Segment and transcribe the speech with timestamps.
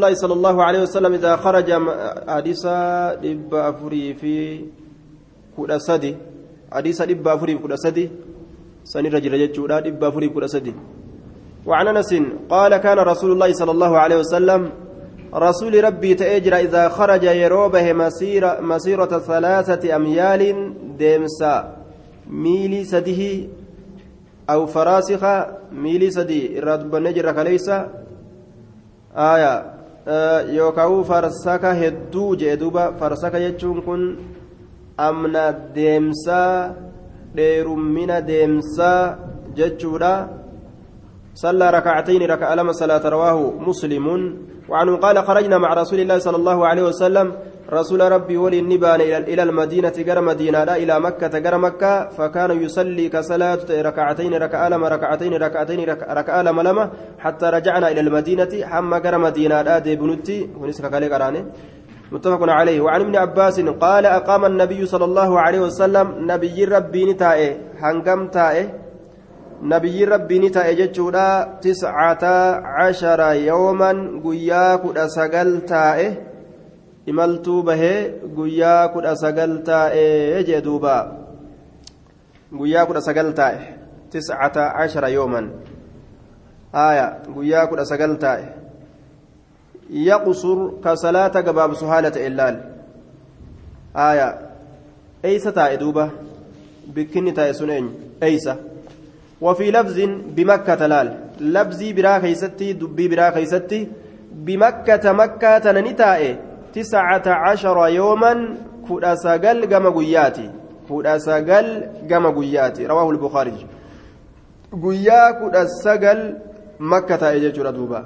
[0.00, 1.68] الله صلى الله عليه وسلم إذا خرج
[2.28, 2.64] حديث
[3.24, 4.34] دب أفري في
[5.56, 6.12] كل سدي
[6.72, 8.04] حديث دب أفري في كل سدي
[8.84, 10.74] سني رجل جتشورا دب أفري في كل سدي
[11.68, 12.14] وعن أنس
[12.48, 14.62] قال كان رسول الله صلى الله عليه وسلم
[15.34, 20.42] رسول ربي تأجر إذا خرج يروبه مسيرة, مسيرة ثلاثة أميال
[20.98, 21.76] ديمسا
[22.30, 23.22] ميلي سده
[24.50, 25.34] أو فراسخة
[25.72, 27.68] ميلي سدي إراد بنجر كليس
[29.16, 34.16] آية آه يوكاو فرسكة هدو جدوبا فرسكة يجون كن
[35.00, 36.74] أمنا ديمسا
[37.34, 39.18] ديرمنا ديمسا
[39.56, 40.28] ججورا
[41.34, 44.06] صلى ركعتين ركع لما صلاة رواه مسلم
[44.68, 47.32] وعنه قال خرجنا مع رسول الله صلى الله عليه وسلم
[47.72, 53.08] رسول ربي ولي النبان إلى المدينة جر مدينة لا إلى مكة جر مكة فكان يصلي
[53.08, 59.18] كصلاة ركعتين ركع لما ركعتين ركعتين ركع لما لما حتى رجعنا إلى المدينة حما جر
[59.18, 61.44] مدينة لا ديبنتي ونسك كالي
[62.12, 62.80] متفق عليه.
[62.80, 68.66] وعن ابن عباس قال أقام النبي صلى الله عليه وسلم نبي ربي نتائه هنقم تائه
[69.62, 76.29] ni ta'e jechuudha tiscata cashara yooman guyyaa kudha sagal taa'e
[77.10, 80.94] imaltuu bahee guyyaa kudha sagal taa'e jee duuba
[82.60, 83.60] guyyaa kudha sagal taa'e
[84.12, 85.50] tiscata cashara yooman
[86.72, 88.46] aya guyyaa kudha sagal taa'e
[90.08, 92.56] yaqsur ka salaata gabaabsu haala ta'e laal
[94.08, 94.26] aya
[95.22, 96.10] eeysa taa'e duuba
[96.94, 97.92] bikkinni taa'e sun eenyu
[98.28, 98.56] eeysa
[99.40, 99.98] وفي لفظ
[100.36, 101.08] بمكة لال
[101.40, 103.88] لفظي برا كيستي دبي برا كيستي
[104.32, 108.56] بمكة مكة ننتائي تسعة عشر يوما
[108.88, 110.50] كودا ساقل قم قياتي
[110.88, 111.66] كودا ساقل
[112.10, 112.86] قم قياتي.
[112.86, 113.66] رواه البخاري.
[114.84, 116.38] قيا كودا ساقل
[116.80, 118.00] مكة تائي جيجورا دوبا.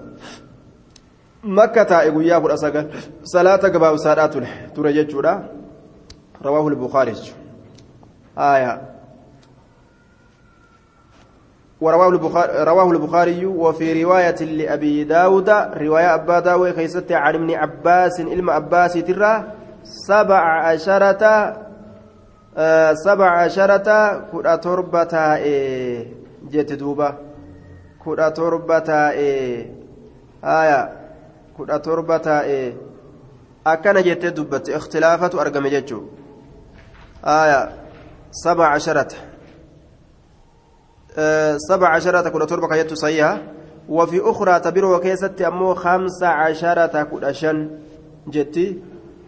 [1.45, 2.57] مكة تائي قيا كودا
[3.25, 4.35] صلاة قباو سادات
[4.77, 5.49] ترى جيجورا
[6.43, 7.15] رواه البخاري.
[8.39, 8.94] آية.
[11.85, 15.51] ورواه البخاري, رواه البخاري وفي رواية لأبي داود
[15.85, 19.45] رواية أبا داود خيست عن ابن عباس إلما عباس ترى
[20.09, 21.25] سبع عشرة
[22.57, 23.89] آه سبع عشرة
[24.33, 26.13] كرة تربة إيه
[26.53, 27.15] جت دوبة
[28.05, 29.73] كرة تربة إيه
[30.45, 30.81] آية.
[31.57, 32.73] كرة تربة إيه
[33.67, 36.01] أكن جت دبت اختلافة أرقم جتشو.
[37.25, 37.61] آية.
[38.31, 39.09] سبع عشرة.
[41.57, 43.39] سبع عشرة كل تربة كيت صحيحة
[43.89, 47.71] وفي أخرى تبير وكيست أمو خمس عشرة كل أشن.
[48.29, 48.79] جتي.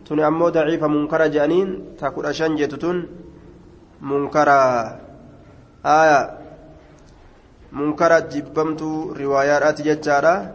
[0.08, 1.94] تني أمو ضعيفة منكرة جانين.
[1.98, 3.06] تكل أشن جتتون.
[4.02, 4.60] منكرة
[5.86, 6.38] آية.
[7.72, 8.82] منكرة جبمت
[9.20, 10.54] روايات ججارة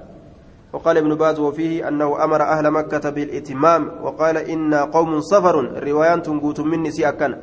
[0.74, 4.04] وقال ابن باز وفيه أنه أمر أهل مكة بالإتمام.
[4.04, 7.36] وقال إن قوم صفر روايات تنقوت مني سيأكن.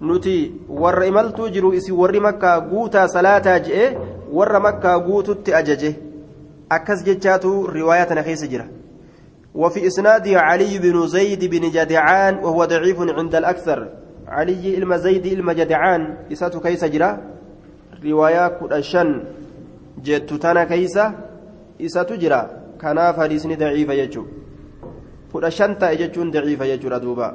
[0.00, 3.98] Nuti warra imaltuu jiru isi warri makkaa guutaa salaataa je'e
[4.32, 5.96] warra makkaa guututti ajaje.
[6.70, 8.66] Akkas jechaatu riwaayaa tana keessa jira.
[9.54, 13.88] وفي إسناده علي بن زيد بن جدعان وهو ضعيف عند الأكثر
[14.28, 16.02] علي إلما زيد إلما جدعان
[16.32, 17.10] إساته كيس جرا
[18.04, 19.08] رواية كدشن
[20.04, 21.14] جدت تانا كيسة
[21.80, 22.42] إساته جرا
[22.80, 24.24] كان فريسني ضعيف يجو
[25.34, 27.28] كدشن تا يجون ضعيف يجو ردوبا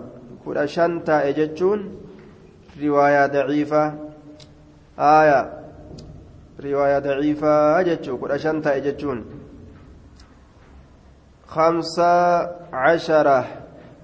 [0.46, 1.16] كدشن تا
[2.84, 3.94] رواية ضعيفة.
[5.00, 5.54] آية.
[6.64, 7.80] رواية ضعيفة.
[7.80, 8.18] أجتشو.
[8.18, 9.26] كل أشنتا أجتشون.
[11.48, 12.14] خمسة
[12.74, 13.46] عشرة.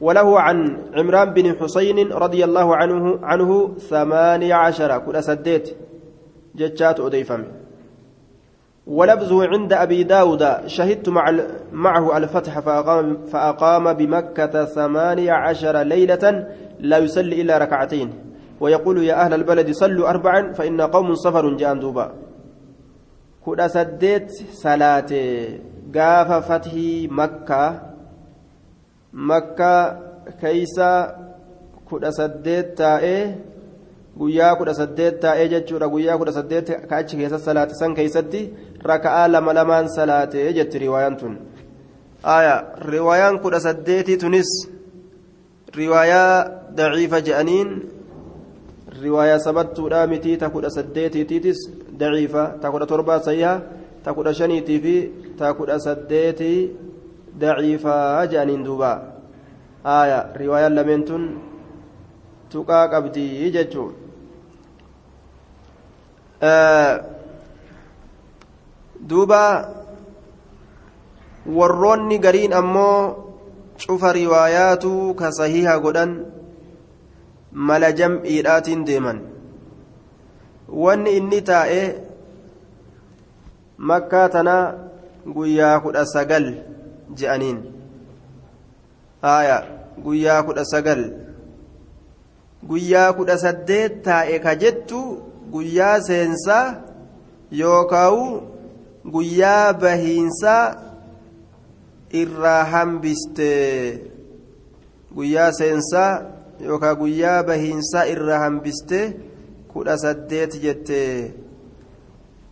[0.01, 4.97] وله عن عمران بن حسين رضي الله عنه عنه ثمانية عشرة.
[4.97, 5.75] كل سديت
[6.55, 7.43] جتشات أديفم
[8.87, 10.67] ولفظه عند أبي داود.
[10.67, 11.31] شهدت مع
[11.71, 16.47] معه الفتح فأقام, فأقام بمكة ثمانية عشر ليلة
[16.79, 18.30] لا يصلي إلا ركعتين.
[18.61, 22.05] ويقول يا أهل البلد صلوا أربعا فإن قوم سفر جاء دوبا
[23.45, 24.29] كودا سديت
[24.63, 25.11] صلاة
[25.95, 26.73] قاف فتح
[27.19, 27.81] مكة
[29.13, 29.73] مكة
[30.41, 30.91] كيسا
[31.89, 33.51] كودا سديت تائه
[34.19, 38.41] saddeet taa'ee jechuudha guyyaa kudha saddeet ka achi keessa salaate san keeysatti
[38.83, 41.37] raka'aa lama lamaan salaatee jetti riwaayaan tun
[42.23, 42.55] aya
[42.93, 44.51] riwaayaan kudha saddeetii tunis
[45.73, 47.69] riwaayaa daciifa je'aniin
[49.03, 51.59] riwaayaa sabattuudha mitii ta kudha saddeetiitiitis
[51.99, 53.57] daciifa ta kudha torbaa sayyaa
[54.03, 54.95] ta kudha shaniitii fi
[55.39, 56.59] ta kudha saddeetii
[57.41, 58.91] daciifaa je'aniin duuba
[59.83, 61.23] aya riwaayaan lameen tun
[62.51, 63.93] tuqaa qabdii jechuun
[69.09, 69.41] duuba
[71.57, 72.97] warroonni gariin ammoo
[73.77, 76.11] cufa riwaayaatu ka sahiha godhan
[77.53, 79.19] mala jam'iidhaatiin deeman.
[80.83, 81.81] Wanni inni taa'e
[83.77, 84.55] makkaa tana
[85.35, 86.45] guyyaa kudha sagal
[87.17, 87.59] je'aniin.
[90.03, 91.01] Guyyaa kudha sagal.
[92.69, 95.01] Guyyaa kudha saddeet taa'e ka jettu
[95.51, 96.65] guyyaa seensaa
[97.51, 98.25] yookaawu
[99.13, 100.75] guyyaa bahiinsaa
[102.21, 103.49] irraa hambiste
[105.15, 106.11] guyyaa seensaa
[106.67, 108.99] yookaan guyyaa bahiinsaa irraa hambiste
[109.73, 111.33] kudha saddeet jette.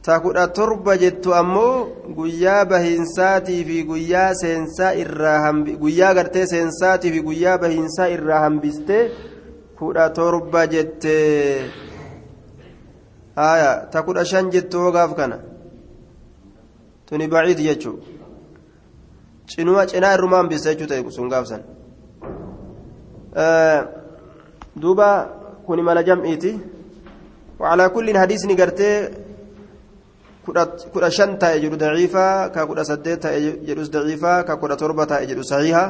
[0.06, 5.54] Ta kudha torba jettu ammoo guyyaa bahiinsaatii fi guyyaa seensaa irraa
[5.84, 8.98] guyyaa gartee seensaatii fi guyyaa bahiinsaa irraa hambiste
[9.80, 11.16] kudha torba jette.
[13.36, 15.38] Haya ta kudha shan jettu hogaaf kana.
[17.06, 18.06] Tuni baciid jechuudha.
[19.50, 21.62] cinuma cinaa irrumaa hambisa jechuu ta'e sun gaafsan
[24.76, 25.10] duuba
[25.66, 26.80] kuni mala jam'iiti
[27.60, 28.92] وعلى كل حديث نغرتي
[30.96, 32.48] كدا شن جدو ضعيفة
[32.84, 33.36] سديت تاء
[33.68, 35.86] جدو ضعيفة كدا تربة جدو صحيحة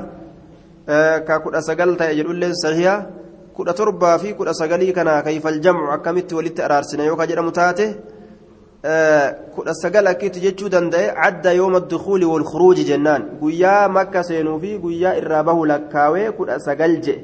[1.30, 3.06] كدا سقل تاء جدو لين صحيحة.
[3.54, 7.96] كدا تربة في كدا سقلي كان كيف الجمع أكملت ولت أرارسنا يوكا جرى متاتة.
[11.16, 16.60] Cadda yooma dukuuli wal khuruuji jennaan guyyaa makka seenuu fi guyyaa irraa bahu lakkaawee kudha
[16.60, 17.16] sagal je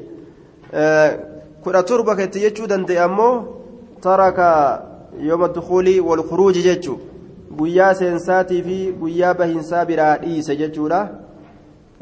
[1.63, 3.35] kudha torba ketti jechuu danda'e ammoo
[4.01, 4.47] taraka
[5.27, 6.99] yooma dukuuli wal khuruuji jechuu
[7.57, 10.99] guyyaa seensaatii fi guyyaa bahiinsaa biraa dhiise jechuudha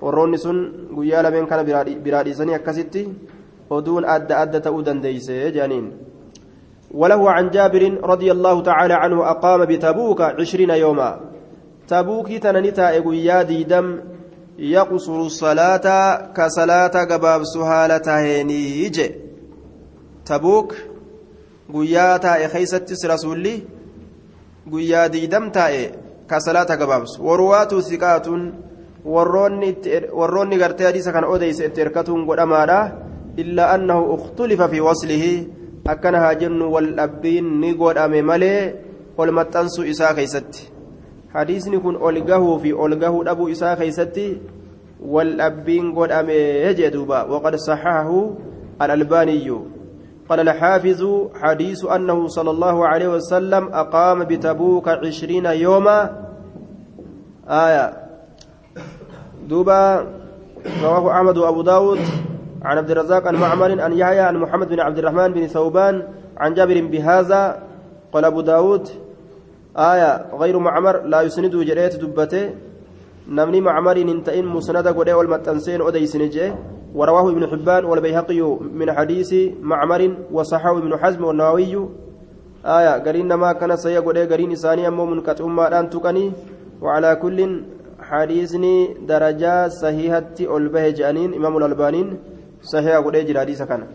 [0.02, 0.58] warroonni sun
[0.96, 1.64] guyyaa lameen kana
[2.06, 3.06] biraa dhiisanii akkasitti
[3.70, 6.13] oduun adda adda ta'uu dandeeyse jedhaniin.
[6.94, 11.20] وله عن جابر رضي الله تعالى عنه أقام بتبوك عشرين يوما
[11.88, 14.00] تبوك تننتا إغويا ديدم
[14.60, 15.88] يقصر الصلاة
[16.34, 19.12] كصلاة قباب سهالة هينيج
[20.26, 20.76] تبوك
[24.72, 25.92] guyyaa diidam taa'e
[26.28, 28.54] ka salaata gabaabsu warwaatu siqaatun
[29.06, 32.80] warroonni gartee hadiisa kana odeyse itti erkatuun godhamaadha
[33.38, 35.34] illaa annahu uktulifa fi waslihi
[35.86, 38.74] akkana haa jennu wal dhabbiin ni godhame malee
[39.18, 40.72] ol maxxansuu isaa keeysatti
[41.34, 44.42] hadiisni kun ol gahuu fi ol gahuu dhabuu isaa keeysatti
[45.00, 48.20] wal dhabbiin godhame jee duuba waqad saxahahu
[48.82, 49.52] الألباني
[50.30, 51.02] قال الحافظ
[51.42, 56.26] حديث أنه صلى الله عليه وسلم أقام بتبوك عشرين يوما
[57.48, 57.94] آية
[59.48, 60.08] دوبا
[60.84, 62.00] رواه أحمد وأبو داود
[62.64, 66.04] عن عبد الرزاق عن معمر عن يحيى عن محمد بن عبد الرحمن بن ثوبان
[66.38, 67.64] عن جابر بهذا
[68.14, 68.88] قال أبو داود
[69.78, 72.50] آية غير معمر لا يسند جريت دبته.
[73.30, 76.56] نمني معمر انتئن مسند قد والمتنسين أديس نجيه
[76.96, 78.42] ورواه ابن حبان والبيهقي
[78.80, 79.32] من حديث
[79.62, 80.02] معمر
[80.32, 81.90] وصححه ابن حزم والنووي.
[82.66, 86.32] آية قرين ما كان سيا قد قرين إساني أمو منكت أمة أن تقني.
[86.82, 87.40] وعلى كل
[88.02, 88.76] حديثني
[89.08, 92.08] درجة صحيحة ألبه جانين إمام الألبانين
[92.72, 93.86] sahiha godhee jira hadiisa kana.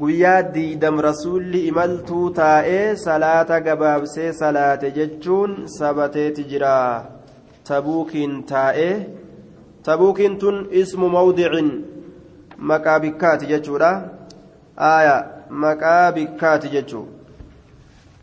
[0.00, 6.74] Guyyaa diidam rasuulli imaltuu taa'ee salaata gabaabsee salaate jechuun sabateeti jira.
[7.68, 8.94] Tabuukiin taa'ee
[9.82, 11.70] tabuukiin tun ismu mawdicin
[12.70, 13.90] maqaa bikkaati jechuudha.
[14.92, 15.16] Aaya
[15.50, 17.06] maqaa bikkaati jechuu.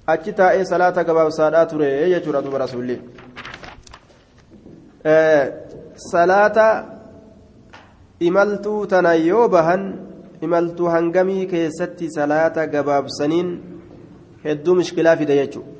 [0.07, 3.01] Achi taa'ee salaata gabaabsaadhaa ture jechuudha duba rasuulli.
[6.11, 6.65] Salaata
[8.19, 9.93] imaltuu tana yoo bahan
[10.41, 13.49] imaltuu hangamii keessatti salaata gabaabsaniin
[14.43, 15.71] hedduu mushkilaa fide jechuudha.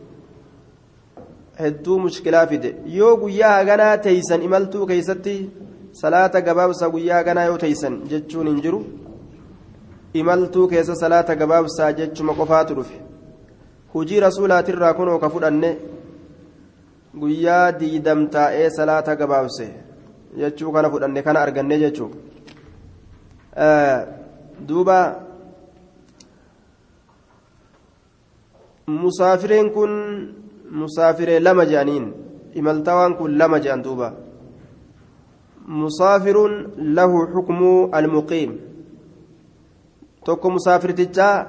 [1.59, 2.75] Hedduu mushkilaa fide.
[2.85, 5.35] Yoo guyyaa haganaa teeysan imaltuu keessatti
[5.91, 8.83] salaata gabaabsaa guyyaa haganaa yoo teeysan jechuun hin jiru.
[10.13, 13.01] Imaltuu keessa salaata gabaabsaa jechuma qofaatu dhufe.
[13.93, 15.77] Hujii rasuulaatirraa kunoo ka fudhanne
[17.19, 19.67] guyyaa diidam taa'ee salaata gabaabse
[20.39, 22.09] jechuu kana fudhanne kana arganne jechuu
[24.67, 24.99] duuba
[28.87, 29.91] musaafireen kun
[30.71, 32.13] musaafiree lama je'aniin
[32.53, 34.13] imaltawaan kun lama je'an duuba.
[35.67, 36.53] Musaafirun
[36.95, 38.51] lahu xukmuu almuqiim.
[40.25, 41.47] Tokko musaafirtichaa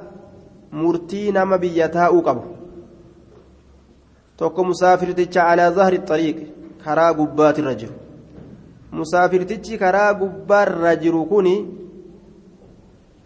[0.73, 2.43] murtii nama biyya taa'uu qabu.
[4.37, 6.39] Tokko musaafirticha alaa zahri xariiq
[6.85, 7.95] karaa gubbaatirra jiru.
[8.93, 11.76] Musaafirtichi karaa gubbaarra jiru kuni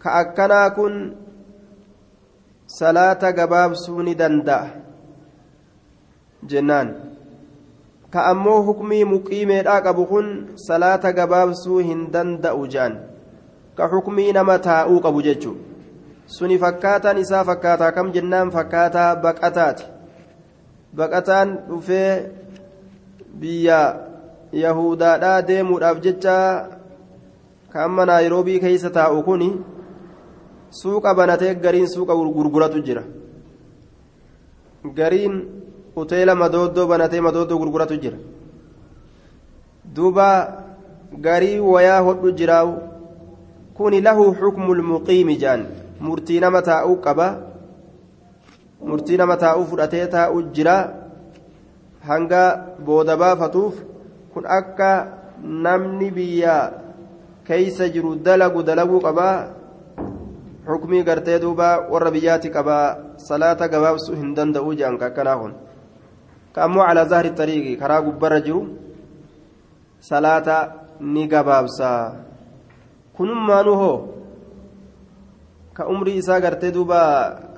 [0.01, 0.95] ka akkanaa kun
[2.65, 4.67] salaata gabaabsuu ni danda'a
[6.49, 6.89] jennaan.
[8.11, 10.27] Ka ammoo hukmii muqiimeedhaa qabu kun
[10.67, 12.97] salaata gabaabsuu hin danda'u jaan.
[13.77, 15.57] Ka hukmii nama taa'uu qabu jechuun
[16.25, 18.51] suni fakkaataan isaa fakkaataa kam jennaan?
[18.51, 19.85] Fakkaataa baqataati.
[20.95, 22.31] Baqataan dhufee
[23.39, 23.79] biyya
[24.51, 26.37] yahudaadhaa deemuudhaaf jecha
[27.71, 29.43] ka amma naayiroobii keessa taa'u kun
[30.71, 33.03] suuqa banatee gariin suuqa gurguratu jira.
[34.95, 35.35] Gariin
[35.95, 38.17] hoteela madooddoo banatee madooddoo gurguratu jira.
[39.95, 40.27] Duuba
[41.19, 42.73] garii wayaa hodhu jiraawu
[43.75, 45.67] kuni lahu xukmu lmuqiimi jaan.
[45.99, 47.27] Murtii nama taa'uu qaba
[48.81, 50.77] murtii nama taa'uu fudhatee taa'uu jira.
[52.07, 52.43] Hanga
[52.85, 53.75] booda baafatuuf
[54.33, 54.91] kun akka
[55.43, 56.55] namni biyya
[57.45, 59.60] keeysa jiru dalagu dalaguu qabaa
[60.65, 65.53] xukmii gartee duuba warra biyyaati qabaa salaata gabaabsuu hin danda'uu jedhan ka akkanaa kun
[66.53, 68.61] ka ammoo calaa zahri xariiqi karaa gubbarra jiru
[70.09, 70.57] salaata
[71.13, 72.01] ni gabaabsaa
[73.17, 73.97] kunummaanuu hoo
[75.73, 76.99] ka umrii isaa gartee duuba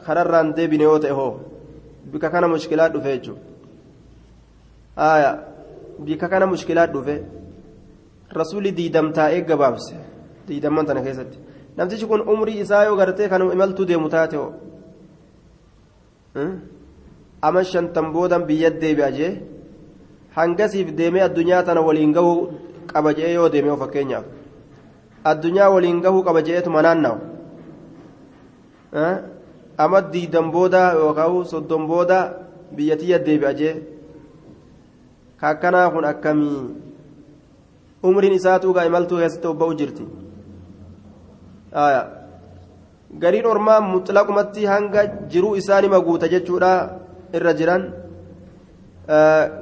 [0.05, 1.33] kararraan deebine yoo ta'e hoo
[2.11, 3.41] bika kana mushkilaa dhufe jechuudha
[6.05, 7.15] bika kana mushkilaa dhufe
[8.39, 9.95] rasuulli diidamtaa'ee gabaabse
[10.47, 11.37] diidamman tana keessatti
[11.77, 14.51] namtichi kun umrii isaa yoo gartee kan imaltuu deemu taate hoo
[17.41, 19.31] ama shantan boodan biyya deebi'a jee
[20.35, 22.39] hangasiif deemee addunyaa tana waliin gahuu
[22.91, 24.25] qaba jee yoo deeme fakkeenyaaf
[25.31, 27.19] addunyaa waliin gahuu qaba jeetu naannaa'u
[29.83, 32.17] ama diidan booda yookaan soddon booda
[32.75, 33.75] biyyatiyya deebi'a jee
[35.41, 36.59] kakkanaa kun akkamii
[38.09, 40.03] umriin isaatu gaa imaltuu keessatti obba'u jirti
[43.21, 45.01] gariin ormaa muxlaqumatti hanga
[45.31, 46.71] jiruu isaanima guuta jechuudha
[47.33, 47.83] irra jiran.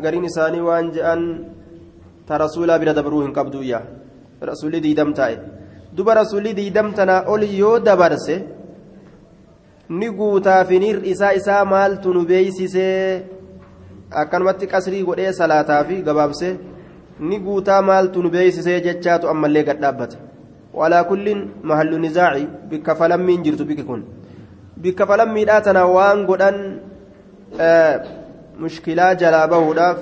[0.04, 1.22] Gariin isaanii waan je'an
[2.28, 3.82] ta rasuulaa bira dabruu hin qabduyya
[4.50, 5.38] rasuulli diidam taa'e.
[5.96, 8.36] Duba rasuulli diidam tanaa ol yoo dabarse
[9.90, 13.24] ni guutaafiniir isaa isaa maaltu nu beeysisee?
[14.22, 16.50] Akkanumatti qasrii godhee salaataa fi gabaabse
[17.20, 20.18] ni guutaa maaltu nu beeysisee jechaatu ammallee gad dhaabbata
[20.74, 24.04] walaa kullin mahallu nizaaci bikka falammiin jirtu bikki kun
[24.82, 26.58] bikka falammiidhaa tana waan godhan
[28.60, 30.00] mushkilaa jalaa bahuudhaaf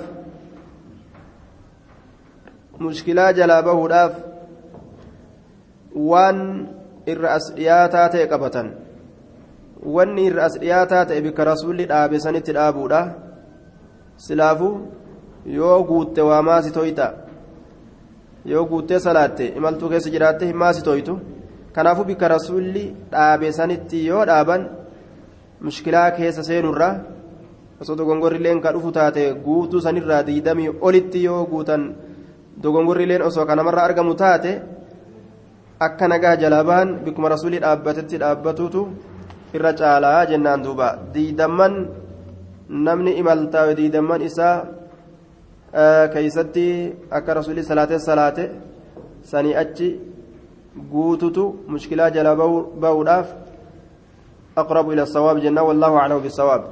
[2.78, 4.12] mushkilaa jalaa bahuudhaaf
[6.10, 6.38] waan
[7.06, 8.70] irra as dhiyaataa ta'e qabatan
[9.96, 13.00] wanni irra as dhiyaataa ta'e bikka rasuulli dhaabe sanitti dhaabuudha
[14.26, 14.70] silaafu
[15.58, 17.06] yoo guutte waa maasi toyta
[18.44, 21.14] yoo guuttee salaatte imaltuu keessa jiraatte maasi toytu
[21.72, 24.62] kanaafuu bikka rasuulli dhaabe sanitti yoo dhaaban
[25.66, 26.94] mushkilaa keessa seenurraa
[27.80, 31.82] osoo dogongorrileen ka dhufu taate guutuu sanirraa diidamii olitti yoo guutan
[32.62, 34.52] dogongorrileen osoo kanamarraa argamu taate
[35.86, 38.82] akka nagaa jalaa bahan bikkuma rasuulli dhaabbatetti dhaabbatuutu
[39.54, 40.88] irra caalaa jennaan duuba.
[41.14, 41.74] Diidamman
[42.86, 44.64] namni imaltaawe diidamman isaa
[45.72, 48.50] keeysatti akka rasuulli salaate salaate
[49.22, 50.00] sanii achi
[50.92, 53.26] guututu mushkilaa jalaa bahuudhaaf
[54.56, 56.62] aqrabu ila sawaab jennaan wallaahu aclamu bisawaab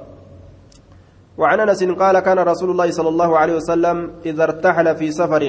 [1.39, 5.43] وعن انس قال كان رسول الله صلى الله عليه وسلم اذا ارتحل في سفر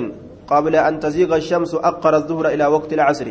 [0.48, 3.28] قبل ان تزيغ الشمس اقر الظهر إلى وقت العصر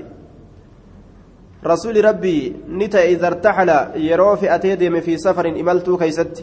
[1.67, 6.35] رسول ربي نتا اذا ارتحل يروف اتيدم في سفر املت كيست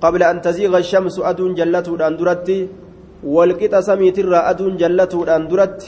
[0.00, 1.96] قبل ان تزيغ الشمس ادون جلته
[3.24, 5.80] اندرت والقط سميت الرا ادون جلته اندرت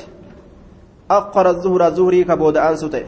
[1.10, 3.04] اقر الظهر زهري كبود انسته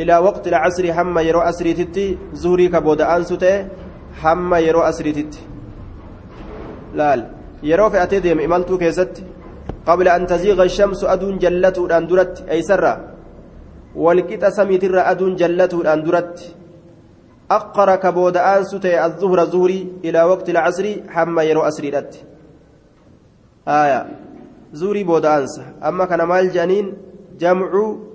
[0.00, 3.54] إلى وقت العصر هم يرو اسريتتي زهري كبود انسته
[4.22, 5.42] هم يرو اسريتتي
[7.00, 7.20] laal
[7.68, 9.24] yeroo fe'atee deeme imaltuu keessatti
[9.86, 12.92] qabla an taziiqa shamsu aduun jallatuudhaan duratti eeysarra
[14.04, 16.52] walqixa samiitirra aduun jallatuudhaan duratti
[17.58, 22.31] aqara ka booda'aansu ta'e azuhra zuhurii ilaa waqti lcasrii hamma yeroo asriidhatti
[23.66, 24.06] aya
[24.72, 26.94] zuhurii booda'aansa amma kana maal jedhaniin
[27.38, 28.12] jamcu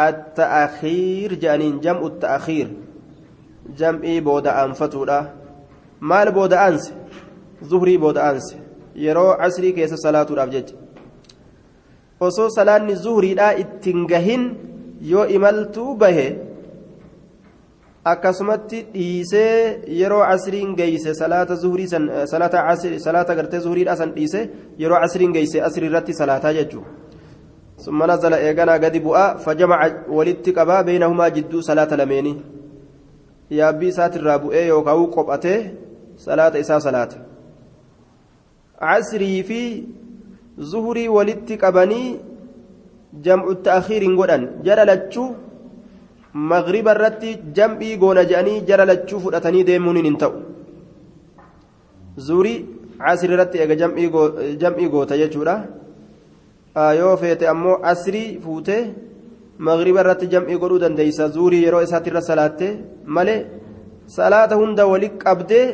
[0.00, 2.68] التأخير جانين جمع التأخير
[3.78, 5.34] جمعي بودأنفتودا
[6.00, 6.92] مال بودأنس
[7.70, 8.56] zuhrii booda'aanse
[9.04, 10.74] yeroo casrii keessa salaatuudhaaf jecha
[12.26, 14.42] osoo salaanni zuhriidhaa ittiin gahin
[15.10, 16.26] yoo imaltuu bahe
[18.04, 24.40] akkasumatti dhiisee yeroo casriin geeyse salaata zuhrii san salaata casri salaata gartee zuhriidhaa san dhiise
[24.78, 26.90] yeroo casriin geeyse asrii irratti salaataa jechuudha.
[27.84, 32.36] Summa nazala eeganaa gadi bu'aa fajamaca walitti qabaa beenahumaa jidduu salaata lameenii
[33.58, 35.60] yaabbii isaatirraa bu'ee yookaan qophatee
[36.16, 37.16] salaata isaa salaata.
[38.82, 39.60] casrii fi
[40.70, 42.06] zuhurii walitti qabanii
[43.26, 44.48] jam'u ta'akhiiriin godhan.
[44.66, 45.28] Jara lachuu
[46.34, 50.32] magriba irratti jam'ii goona je'anii jara lachuu fudhatanii deemuun hin ta'u
[52.26, 52.58] zuhurii
[52.98, 53.74] casrii irratti eega
[54.62, 55.54] jam'ii goota jechuudha
[57.00, 58.82] yoo feete ammoo asrii fuutee
[59.58, 62.68] magriba irratti jam'ii godhuu dandeeysa zuhurii yeroo isaatti irra salaatte
[63.16, 63.40] malee
[64.16, 65.66] salaata hunda wali qabdee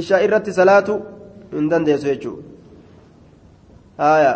[0.00, 0.94] ishaa irratti salaatu
[1.52, 2.42] hin dandeessu jechuudha
[4.02, 4.32] haaya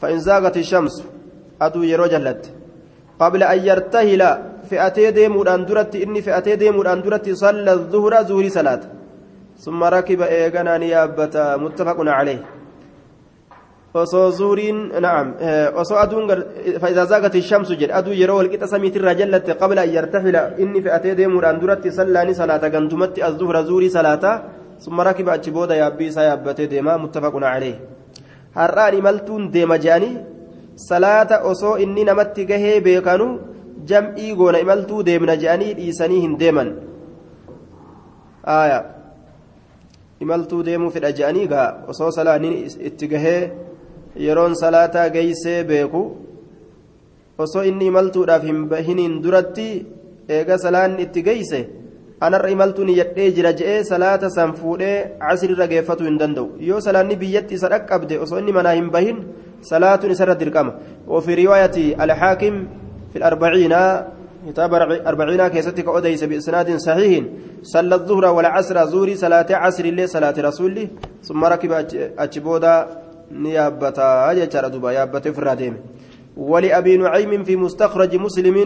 [0.00, 1.02] fa'in zaagati shamsu
[1.66, 2.55] aduu yeroo jallatte
[3.20, 8.88] yartahila fe'atee deemuudhaan duratti inni fe'atee deemuudhaan duratti salla zuhura zuhurii salaata
[9.64, 12.38] summa rakiba eeganaa ni yaabbata muttafaqun calee
[13.94, 15.34] osoo zuuriin na'am
[15.74, 16.28] osoo aduun
[16.82, 21.60] fa'idaa zaagati shamsu jedhe aduu yeroo walqixa samiitirraa jallatte qabla an yartahila inni fe'atee deemuudhaan
[21.60, 24.32] duratti sallaani salaata gantumatti as zuhura zuhurii salaata
[24.76, 27.76] ثم ركب أتش بودا يابي سيابتي ديما متفق عليه
[28.56, 30.16] har'aan imaltuun deema je'anii
[30.76, 33.28] salaata osoo inni namatti gahee beekanu
[33.90, 36.72] jam'ii goona imaltuu deemna je'anii dhiisanii hin deeman
[40.26, 42.52] imaltuu deemuu fedha je'anii gaa osoo salaanni
[42.90, 43.40] itti gahee
[44.26, 46.02] yeroon salaataa geeysee beeku
[47.46, 48.44] osoo inni imaltuudhaaf
[48.90, 49.66] hin duratti
[50.38, 51.60] eega salaanni itti geeyse
[52.20, 56.56] anarra imaltuun yadhee jira je'ee salaata san fuudhee casrirra geeffatu hin danda'u.
[56.60, 59.18] Yoo salaanni biyyatti isa dhaqqabde osoo inni manaa hin bahin
[59.60, 60.72] salaatuun isarra dirqama.
[61.06, 62.66] وفي رواية الحاكم
[63.12, 63.74] في الأربعين
[64.48, 64.74] كتاب
[65.06, 67.24] أربعين كيستي كأوديس بإسناد صحيح
[67.62, 70.88] صلى الظهر والعصر زوري صلاة عصر الليل صلاة رسول
[71.22, 71.72] ثم ركب
[72.18, 72.74] أجبودا
[73.32, 75.74] نيابتا أجتر دبا يابتا فراديم
[76.36, 78.56] ولأبي نعيم في مستخرج مسلم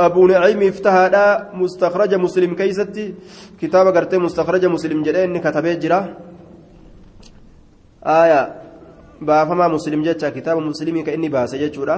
[0.00, 3.14] أبو نعيم افتهى مستخرج مسلم كيستي.
[3.60, 6.00] كتاب قرتي مستخرج مسلم جلين كتبه جرا.
[8.04, 8.42] آية.
[9.20, 11.96] بافما مسلم جتا كتاب مسلم كإني باس جتشورا.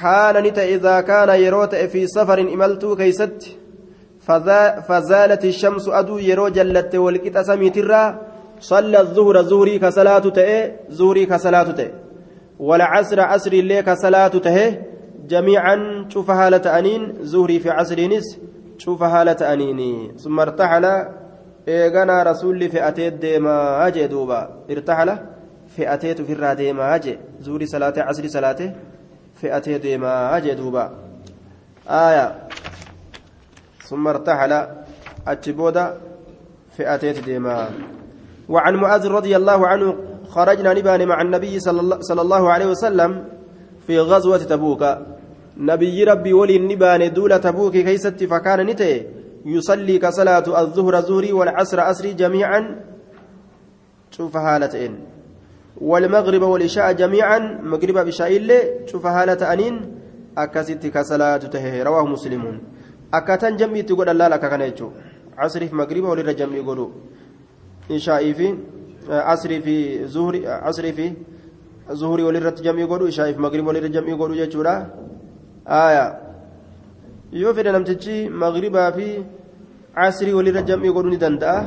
[0.00, 3.56] كان نتا إذا كان يروت في سفر إملتو كيست
[4.88, 8.18] فزالت الشمس أدو يرو جلت والكتا سميترا
[8.60, 11.88] صلى الظهر زهري كصلاة تئ زهري كصلاة تئ
[12.58, 14.72] والعصر عصر الليل كصلاة تئ
[15.30, 18.38] جميعا شوف هالة أنين زهري في عصرينس
[18.78, 20.84] شوف هالة أنين ثم ارتحل
[21.68, 24.50] إيغانا رسول في أتيت ديما أجي دوبا.
[24.70, 25.18] ارتحل
[25.76, 27.18] في أتيت في الراديما أجي.
[27.40, 28.60] زهري صلاة عصري صلاة
[29.34, 30.90] في أتيت ديما أجي دوبا.
[31.88, 32.48] آية.
[33.88, 34.52] ثم ارتحل
[35.28, 36.00] أتشبودا
[36.76, 37.70] في أتيت ديما.
[38.48, 39.96] وعن معاذ رضي الله عنه
[40.28, 41.60] خرجنا نبان مع النبي
[42.08, 43.24] صلى الله عليه وسلم
[43.86, 44.82] في غزوة تبوك.
[45.60, 49.06] نبي ربي ولي النبان دولة تبوك كيست فكان نتي
[49.44, 52.60] يصلي كصلاة الظهر زهري والعصر أسري جميعا.
[54.10, 54.92] شوف هالتين
[55.80, 57.38] والمغرب والعشاء جميعا.
[57.72, 59.76] مغرب بشاء اللي شوف هالة أنين.
[60.38, 62.56] أكست كصلاة تهي رواه مسلمون
[63.14, 64.88] أكتن جمعي تقول الله لك كان يجو
[65.38, 66.90] عصري في مغرب ولي جمعي يقولوا.
[67.90, 68.46] إشاء في
[69.08, 71.12] عصري في زهري عصري في
[71.90, 75.09] walirratti jam'ii godhu ishaa'iif magriba walirra jam'ii godhu jechuudha aayaa
[75.66, 79.08] yoo fedhe namtichi magribaa fi
[79.94, 81.58] casrii walirra jam'ii godhuu ni danda'a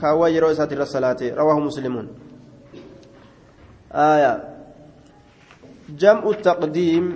[0.00, 2.08] kaawwaa yeroo isaati irra salaate rawaahu muslimuun
[6.02, 7.06] jam'u taqdiim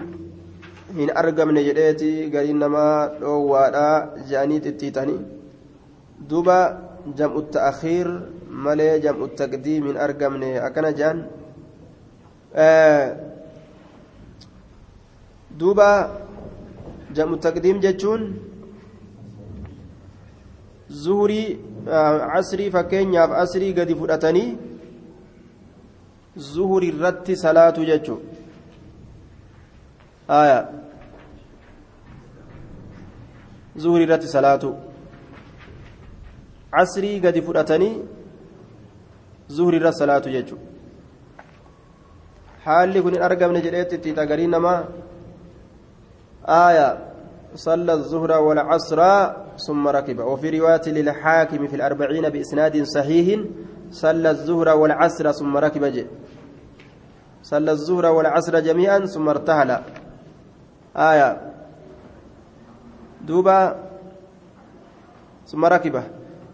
[0.98, 3.96] hin argamne jedheeti gariin namaa dhoowwaadhaa
[4.28, 5.20] jedhanii xixxiitanii
[6.30, 6.58] duuba
[7.18, 8.08] jam'u ta'akhiir
[8.66, 11.24] malee jam'u taqdiim hin argamne akkana jedhan
[15.60, 15.88] duuba
[17.16, 18.22] jam'u taqdiim jechuun
[21.04, 21.48] zuhurii
[22.32, 24.48] casrii fakkeenyaaf asrii gadi fudhatanii
[26.52, 28.18] zuhurii irratti salaatu jechuu
[30.40, 30.58] aya
[33.82, 34.70] zuhurii irratti salaatu
[36.76, 37.94] casrii gadi fudhatanii
[39.56, 40.60] zuhurii irratti salaatu jechuu
[42.64, 44.80] haalli kun hin argamne jedheetti itti tagarii namaa
[46.48, 46.98] آية
[47.54, 49.30] صلى الظهر والعصر
[49.66, 50.18] ثم ركب.
[50.18, 53.40] وفي رواية للحاكم في الأربعين بإسناد صحيح
[53.90, 56.06] صلى الظهر والعصر ثم ركب جي.
[57.42, 59.80] صلى الظهر والعصر جميعا ثم ارتهل
[60.96, 61.52] آية
[63.26, 63.76] دوبا
[65.46, 66.02] ثم ركب.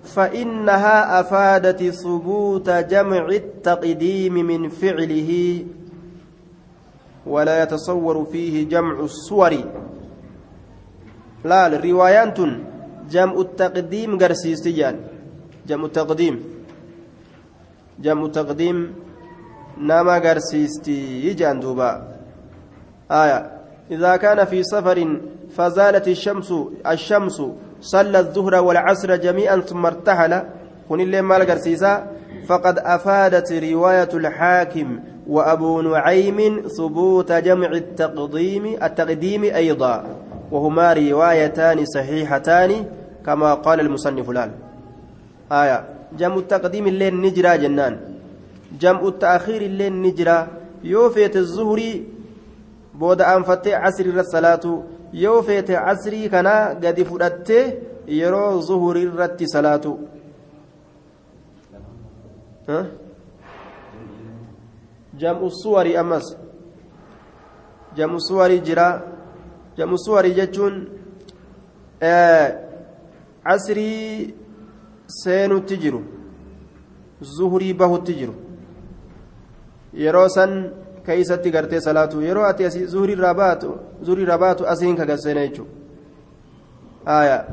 [0.05, 5.65] فإنها أفادت ثبوت جمع التقديم من فعله
[7.27, 9.84] ولا يتصور فيه جمع الصور.
[11.45, 12.39] لا الروايات
[13.11, 14.97] جمع التقديم قرسيستيان
[15.69, 16.35] جمع التقديم
[18.01, 18.95] جمع تقديم
[19.79, 21.91] نما قرسيستي يجان دوبا
[23.11, 23.51] آية
[23.91, 25.21] إذا كان في سفر
[25.57, 26.55] فزالت الشمس
[26.87, 27.43] الشمس
[27.81, 30.43] صلى الظهر والعصر جميعا ثم ارتحل
[30.89, 32.07] كن اللي مال قرسيسا
[32.49, 42.87] فقد أفادت رواية الحاكم وأبو نعيم ثبوت جمع التقديم التقديم أيضا وهما روايتان صحيحتان
[43.27, 44.51] كما قال المصنف الآن.
[45.53, 45.79] آية.
[46.19, 48.01] جمع التقديم اللي نجرى جنان.
[48.81, 50.49] جمع التأخير اللي نجرى
[50.85, 52.09] يوفيت الظهري
[52.95, 54.83] بود أنفتي عصر الصلاة.
[55.15, 57.51] يوفيت عصري كنا قد فدت
[58.09, 59.99] يرو ظهر الرت صلاة.
[62.69, 62.87] ها؟
[65.19, 66.37] جمع الصور أمس.
[67.97, 69.14] جمع الصور جرا.
[69.79, 70.89] الصور جتون
[72.03, 72.61] آه
[73.47, 74.35] عصري
[75.07, 76.03] seenutti jiru
[77.21, 78.35] zuhurii bahutti jiru
[79.93, 80.71] yeroo san
[81.07, 85.47] keeysatti gartee salaatu yeroo ati asii zuhurii irraa baatu zuhurii irraa baatu asiin ka gasseena
[85.47, 85.71] jechuudha
[87.19, 87.47] aya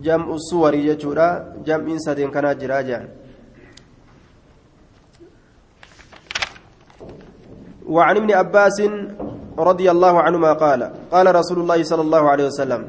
[0.00, 3.08] jam'u suwarii jechuudha jam'iin sadeen kanaa jiraa jedhan
[7.94, 8.80] وعن ابن عباس
[9.58, 10.80] رضي الله عنهما قال
[11.12, 12.82] قال رسول الله صلى الله عليه وسلم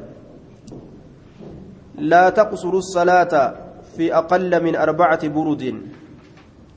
[1.98, 3.34] لا تقصروا الصلاة
[3.96, 5.62] في أقل من أربعة برود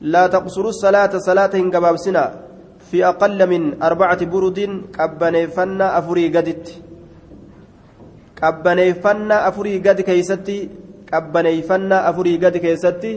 [0.02, 2.24] لا تقصروا الصلاة صلاة قبابسنا
[2.92, 4.60] في أقل من أربعة برود
[5.00, 6.66] قبنيفنا أفري قدت.
[8.42, 10.70] قبنيفنا أفري قد كيستي
[11.14, 13.14] قبنيفنا أفري قد كيستي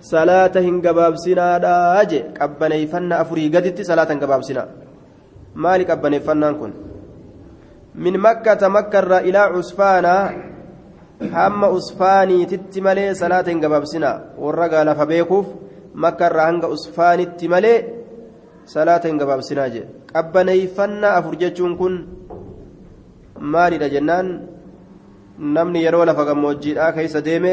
[0.00, 2.12] صلاة قبابسنا داج.
[2.40, 4.62] قبنيفنا أفري قدت صلاة قبابسنا
[5.54, 6.72] maali qabbaneeffannaan kun?
[7.94, 10.32] Min makkata makkarraa ilaa cusfaanaa
[11.32, 15.46] hamma usfaaniititti malee salaata hin gabaabsinaa warra gaalafa beekuuf
[15.94, 17.78] makkarraa hanga usfaanitti malee
[18.64, 22.00] salaata hin gabaabsinaa jedhe qabbaneeffannaa afur jechuun kun
[23.40, 24.32] maalidha jennaan?
[25.38, 27.52] Namni yeroo lafa gammoojjiidhaa keessa deeme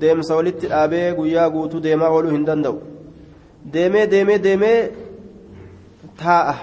[0.00, 2.78] deemsa walitti dhaabee guyyaa guutuu deemaa ooluu hin danda'u.
[3.72, 4.78] Deemee deemee deemee
[6.22, 6.54] taa'a.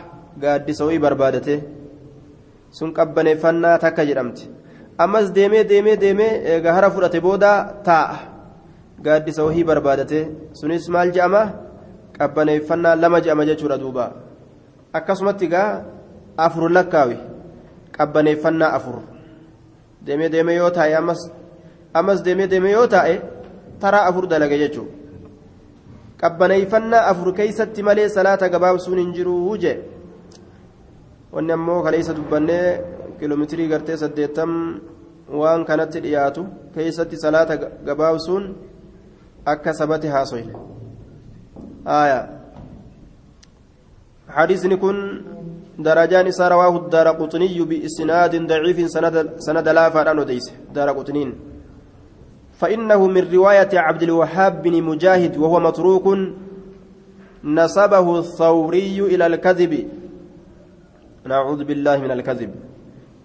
[0.41, 1.55] Gaaddisa wayii barbaadate.
[2.71, 4.49] Sun qabbaneeffannaa takka jedhamti.
[4.97, 7.51] ammas deemee deemee deemee egaa hara fudhate booda
[7.83, 8.17] taa'a.
[9.05, 10.19] Gaaddisa wahii barbaadate.
[10.53, 11.41] Sunis maal je'ama?
[12.17, 14.05] Qabbaneeffannaa lama je'ama jechuudha duuba.
[14.93, 15.83] Akkasumatti egaa
[16.37, 17.17] afur lakkaawi.
[17.97, 19.01] Qabbaneeffannaa afur
[20.05, 21.21] deemee deemee yoo taa'e ammas
[21.93, 23.15] ammas deemee deemee yoo taa'e
[23.79, 24.91] taraa afur dalage jechuudha.
[26.21, 29.75] Qabbaneeffannaa afur keeysatti malee salaata gabaabsuun hin jiruu jee
[31.35, 32.67] wanni ammoo kaleessa dubbannee
[33.19, 34.51] kiiloomeetirii gartee saddeettam
[35.41, 38.45] waan kanatti dhiyaatu keessatti salaata gabaabsuun
[39.45, 40.53] akka sabati haasoyne
[41.85, 42.21] aya
[44.37, 44.97] حديثني كن
[45.79, 49.15] درجان إسا رواه الدار قطني بإسناد ضعيف سند
[49.45, 51.29] سند لا فاران وديس دار قطنين
[52.59, 56.05] فإنه من رواية عبد الوهاب بن مجاهد وهو متروك
[57.43, 59.73] نسبه الثوري إلى الكذب
[61.25, 62.51] نعوذ بالله من الكذب.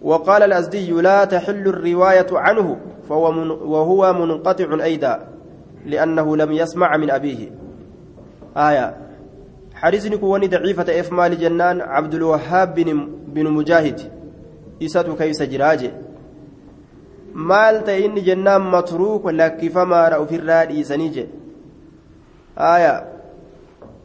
[0.02, 2.76] وقال الأزدي لا تحل الرواية عنه
[3.08, 5.28] فهو من وهو منقطع أيضا
[5.87, 7.50] لأنه لم يسمع من أبيه.
[8.56, 8.96] آية.
[9.74, 14.00] حديث كوني ضعيفة إفمال جنان عبد الوهاب بن, بن مجاهد.
[14.82, 15.90] إساتو كيس جراجي
[17.34, 21.34] maal ta'e inni jennaan matruuk lakkifamaadha ofirraa dhiisanii jedhe
[22.70, 22.92] aya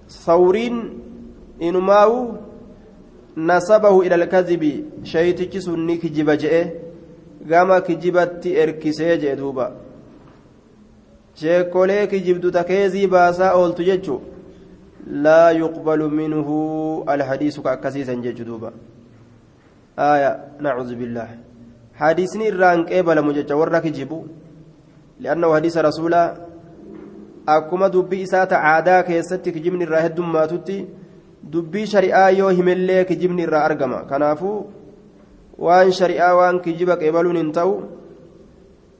[0.07, 0.77] sawriin
[1.59, 2.19] inumaawu
[5.61, 6.61] sun ni kijiba je'e
[7.47, 9.71] gama kijibatti erkisee jedhe duuba
[11.35, 14.21] sheekolee kijibduta keezii baasaa ooltu jechu
[15.25, 18.71] laa yuqbalu minhu alhadiisu ka akkasiisan jechu duuba
[19.97, 21.29] aya nacuudu billaah
[22.01, 24.27] hadiisni irraan qeebalamu jecha warra kijibu
[25.19, 26.27] li'annahu hadiisa rasuulaa
[27.45, 30.77] akkuma dubbii isaa ta aadaa keessatti kijibni irraa heddummaatutti
[31.51, 34.57] dubbii shari'aa yoo himellee kijibni irraa argama kanaafuu
[35.57, 37.73] waan shari'aa waan kijiba qeebaluun hin ta'u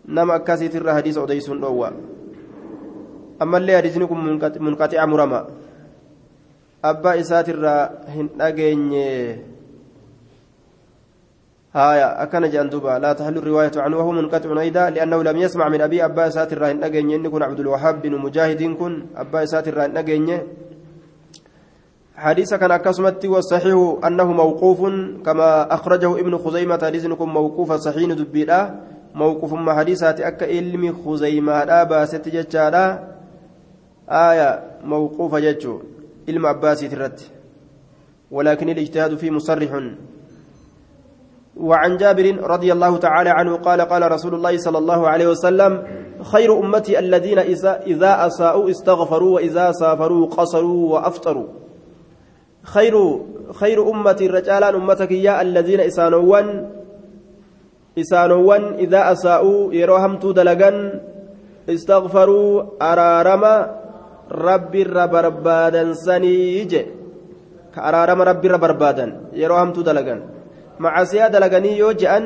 [0.08, 1.94] nama akkasiitirra hadiisa odeysuun dhoowwa
[3.40, 4.28] ammallee hadiisni kun
[4.68, 5.46] munqaxi'a murama
[6.92, 7.82] abbaa isaatirraa
[8.18, 9.10] hin dhageenye
[11.74, 16.06] هايا أكن جندوبا لا تحل الرواية عنه وهو منقطع أيضا لأنه لم يسمع من أبي
[16.06, 20.30] أبا ساتر راهن نجين إن عبد الوهاب بن مجاهد كن أبا ساتر راهن نجين
[22.24, 23.76] حديث كان كسمت والصحيح
[24.08, 24.80] أنه موقوف
[25.26, 26.80] كما أخرجه ابن خزيمة.
[26.84, 28.62] حديث كن موقوف صحيح دبيرا
[29.16, 31.52] موقوف ما حديثات أكا علم خزيمة.
[31.52, 32.86] أبا ستججارا
[34.10, 34.50] آية
[34.84, 35.80] موقوفة جتشو
[36.30, 37.20] علم عباسي ترت
[38.32, 39.72] ولكن الاجتهاد فيه مصرح.
[41.58, 45.84] وعن جابر رضي الله تعالى عنه قال قال رسول الله صلى الله عليه وسلم
[46.22, 47.40] خير أمتي الذين
[47.94, 51.63] إذا أساءوا استغفروا وإذا سافروا قصروا وأفطروا.
[52.64, 53.20] خير
[53.54, 56.48] خير أمتي الرجال أمتك يا الذين إسانوان
[58.00, 60.72] إسانوان إذا أساءوا يروهم دلقا
[61.70, 63.56] استغفروا أرارما
[64.32, 66.74] ربي الربربادا سنيج
[67.76, 70.18] كأرارما ربي الربربادا يروهم دلقا
[70.80, 72.26] macasiyaa dalaganii yoo je'an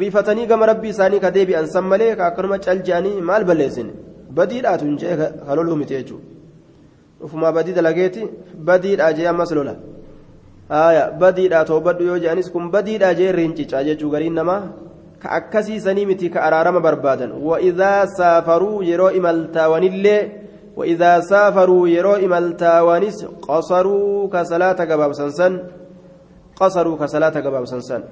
[0.00, 3.90] rifatanii gama rabbii isaanii ka deebi'an san malee ka akkanuma cal je'anii maal balleessine
[4.38, 5.16] badiidhaatu hin jee
[7.26, 8.28] ufumaa badii dalageeti
[8.68, 9.74] badiidhaa jee ammas lola
[10.68, 14.62] haaya badiidhaa toobadhu yoo je'anis kun badiidhaa jee rincicaa jechuu gariin namaa
[15.22, 20.20] ka akkasiisanii miti ka araarama barbaadan wa'idaa saafaruu yeroo imaltaawanillee
[21.32, 25.54] saafaruu yeroo imaltaawanis qasaruu ka salaata gabaabsan san
[26.60, 28.04] قصروا كصلاة قباب سنسان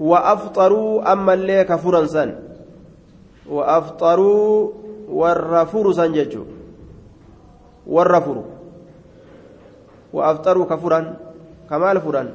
[0.00, 2.34] وأفطروا أما اللي كفرا سن
[3.50, 4.70] وأفطروا
[5.08, 5.92] والرفور
[7.86, 8.44] سنججو والرفور
[10.12, 11.16] وأفطروا كفرا
[11.70, 12.32] كمال فرا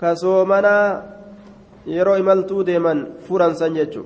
[0.00, 1.02] كسومنا
[1.86, 4.04] يرو إملتو ديما فرا سنججو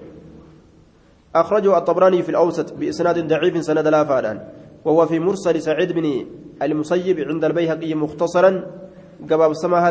[1.34, 4.48] أخرجه الطبراني في الأوسط بإسناد ضعيف سند لا فادان
[4.84, 6.26] وهو في مرسل سعيد بن
[6.62, 8.64] المسيب عند البيهقي مختصرا
[9.30, 9.88] قباب سما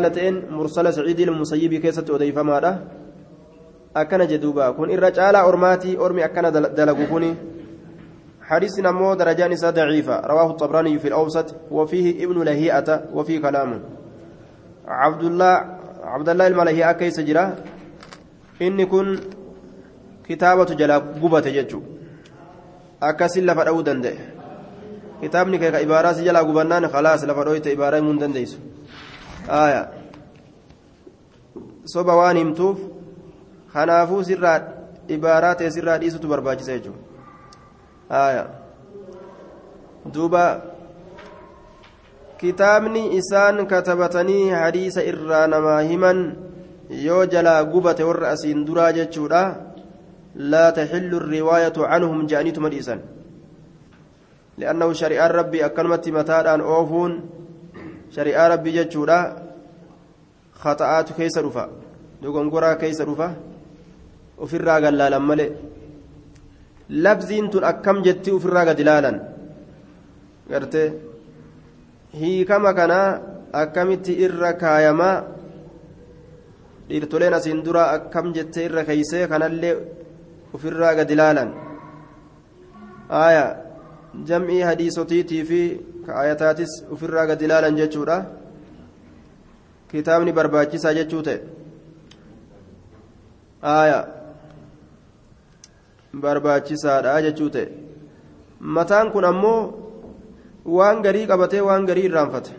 [0.50, 2.84] مرسل سعيد المسيب كيسة أضيف ماله
[3.96, 7.34] أكن جدوبا كن الرجال أرماتي أرمي أكن دلقوني
[8.52, 13.70] حديث نمو درجان ضعيفة رواه الطبراني في الأوسط وفيه ابن لهيئة وفي كلام
[14.88, 15.54] عبد الله
[16.04, 17.44] عبد الله الملهيئة كيس جرا
[18.62, 19.08] إن كن
[20.28, 21.80] كتابة جلا قبة ججو
[23.02, 24.14] أكسل لفرأو دنده
[25.22, 28.58] kitaabni kee ka ibaaraa si jalaa gubannaan khalaas lafa dhooyte ibaaraa himuu hin dandeessu
[29.58, 29.82] aya
[31.92, 32.80] soba waan himtuuf
[33.74, 34.58] kanaafuu sirraa
[35.16, 37.11] ibaaraa ta'e sirraa dhiisutu barbaachisa jechuudha
[38.12, 38.44] aya
[40.04, 40.44] duuba
[42.36, 46.20] kitaabni isaan katabatanii hadiisa irraa namaa himan
[46.92, 49.42] yoo jalaa gubate warra asiin duraa jechuudha
[50.36, 53.02] laa taxillu riwaayatu canhum je'aniituma dhiisan
[54.58, 57.12] لأنه شريعة ربي أكلمت متاعان أوفون
[58.12, 59.18] شريعة ربي جتشورا
[60.52, 61.64] خطأات كيس رفا
[62.22, 63.28] دوغنغورا كيس رفا
[64.38, 65.50] وفرا قلالا ملئ
[66.92, 69.16] labziin tun akkam jetti ofirraa gad ilaalan?
[70.50, 70.88] Gartee
[72.20, 73.20] hiikama kanaa
[73.52, 75.16] akkamitti irra kaayamaa
[76.88, 79.74] dhiirtoleen asiin dura akkam jettee irra keeysee kanallee
[80.54, 81.50] ofirraa gad ilaalan?
[83.22, 83.44] Aaya
[84.28, 85.60] jam'ii hadiisotiitii fi
[86.06, 88.16] kaayataatis ofirraa gad ilaalan jechuudha.
[89.90, 91.38] Kitaabni barbaachisaa jechuu ta'e.
[93.62, 93.98] Aaya
[96.20, 97.68] barbaachisaadha jechuu ta'e
[98.60, 99.60] mataan kun ammoo
[100.64, 102.52] waan garii qabatee waan garii irraanfate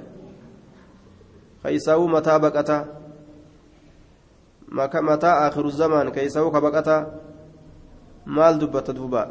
[1.64, 2.84] keeysaawuu mataa baqataa
[5.10, 7.02] mataa akhiru zamaan keeysaawuu ka baqataa
[8.26, 9.28] maal dubbata duubaa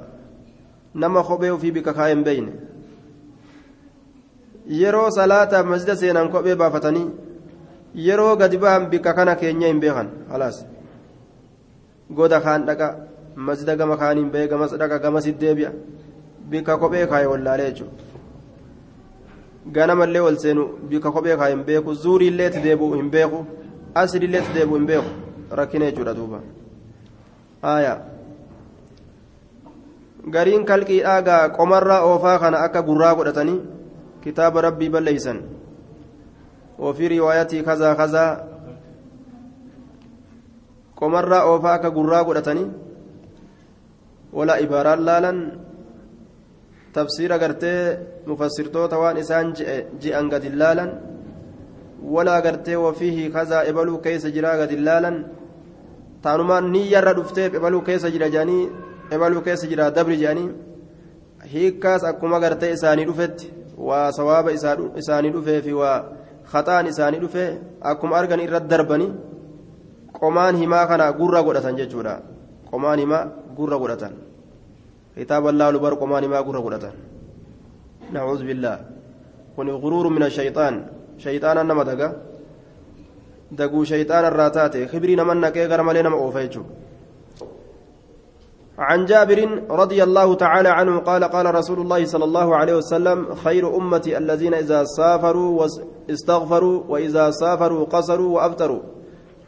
[0.94, 2.52] nama kophee ofii bika kaa hin beeyne
[4.80, 7.08] yeroo salaataaf masjida seenan kophee baafatanii
[7.94, 10.66] yeroo gadi bahan bika kana keenya hin beekan halaas
[12.10, 12.88] goda kaan dhaqa
[13.36, 15.72] masjida gama kaan hin beeke gamas dhaqa gamasit deebi'a
[16.50, 17.92] bika kophee kaaye wallaalee jechuudha
[19.72, 23.44] ganamallee ol seenu bika kophee kaaye hin beeku zuuriilleetti deebi'u hin beeku
[23.94, 25.10] asriilleetti deebi'u hin beeku
[25.50, 26.40] rakkina jechuudha duuba
[27.62, 27.98] aayaa.
[30.30, 33.60] gariin kalqiidhaa gaa qomarraa oofaa kana akka gurraa godhatanii
[34.22, 35.42] kitaaba rabbii balleeysan
[36.78, 38.30] ofii riwaayatii kazaa kazaa
[41.00, 42.24] qomarraa oofaa akka gurraa
[44.32, 45.38] laalan
[46.92, 49.54] tafsiira gartee mufassirtoota waan isaan
[50.02, 50.90] je'an gad hin laalan
[52.14, 55.16] wala gartee wafiihi kazaa ebaluu keessa jiraa gad hin laalan
[56.24, 58.70] taanumaan niyyarra dhufteef ebaluu keessa jira jedhanii
[59.14, 60.50] ebaluu keessa jira dabri jedhanii
[61.52, 63.52] hiikkaas akkuma gartee isaanii dhufetti
[63.88, 64.50] waa sawaaba
[65.00, 65.98] isaanii dhufee fi waa
[66.52, 67.50] khaxaan isaanii dhufee
[67.90, 69.12] akkuma argan irra darbanii
[70.18, 72.14] qomaan himaa kana gurra godhatan jechuudha
[72.70, 73.24] qomaan himaa
[75.60, 76.94] laalu bar qomaan himaa gurra godhatan
[78.12, 78.78] nacuudhu billaa
[79.56, 80.74] kun guruuru min ashayxaan
[81.24, 82.08] shayxaana nama daga
[83.58, 86.82] daguu shayxaana irraa taate kibrii nama naqee gara malee nama oofa jechuudha
[88.78, 93.76] عن جابر رضي الله تعالى عنه قال قال رسول الله صلى الله عليه وسلم خير
[93.76, 98.82] أمتي الذين إذا سافروا واستغفروا وإذا سافروا قصروا وأفطروا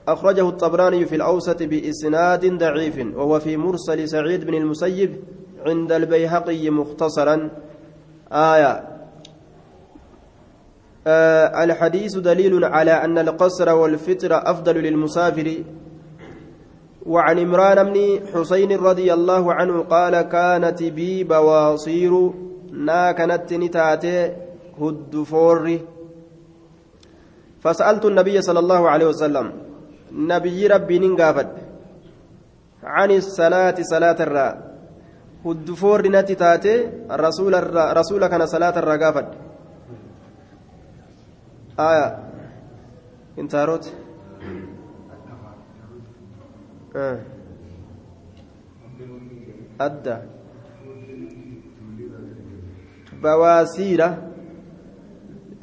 [0.09, 5.17] أخرجه الطبراني في الأوسط بإسناد ضعيف وهو في مرسل سعيد بن المسيب
[5.67, 7.51] عند البيهقي مختصرا.
[8.33, 8.89] آية.
[11.07, 15.65] آه الحديث دليل على أن القصر والفطر أفضل للمسافر.
[17.07, 22.31] وعن عمران بن حسين رضي الله عنه قال كانت بي بواصير
[22.73, 24.33] نا كانت نتاتي
[24.81, 25.79] هدفور
[27.61, 29.53] فسألت النبي صلى الله عليه وسلم
[30.15, 31.49] نبي ربي ننقافد
[32.85, 34.55] عن الصلاة صلاة الراء
[35.47, 36.01] هدفور
[37.11, 39.27] الرسول الرا رسول كان صلاة الراء قافد
[41.79, 42.09] آية.
[43.39, 43.85] انت هروت
[49.79, 50.23] adda
[53.23, 54.09] bawaasiira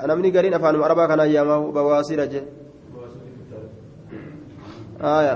[0.07, 2.43] namni gariin afaanuma arabaa kana ayyaamahu bawaasiira jee
[5.01, 5.35] aya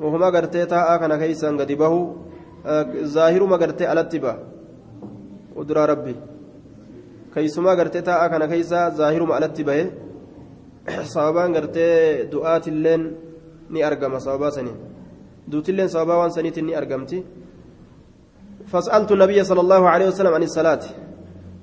[0.00, 2.00] wahuma gartee taa'aa kana keeysan gadi bahu
[3.14, 4.32] zaahiruma gartee alatti ba
[5.56, 6.14] uduraa rabbi
[7.34, 9.84] keeysuma gartee taa'aa kana keeysa zaahiruma alatti bahe
[11.14, 13.02] sababaan gartee du'aatilleen
[13.70, 14.78] ni argama sababaa saniin
[15.50, 17.18] duutilleen sababaa waan saniitiin ni argamti
[18.72, 20.80] فسألت النبي صلى الله عليه وسلم عن الصلاة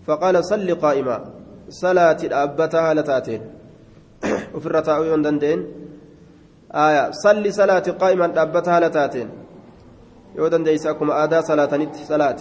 [0.08, 1.18] فقال صل قائما
[1.70, 3.41] صلاة أبتها لتاتين
[4.56, 5.60] وفي الرتاء يندندين
[6.75, 9.29] آية صل صلاة قائما أبتها لتاتين
[10.35, 12.39] يودن ديساكم آدا صلاة نت صلاة.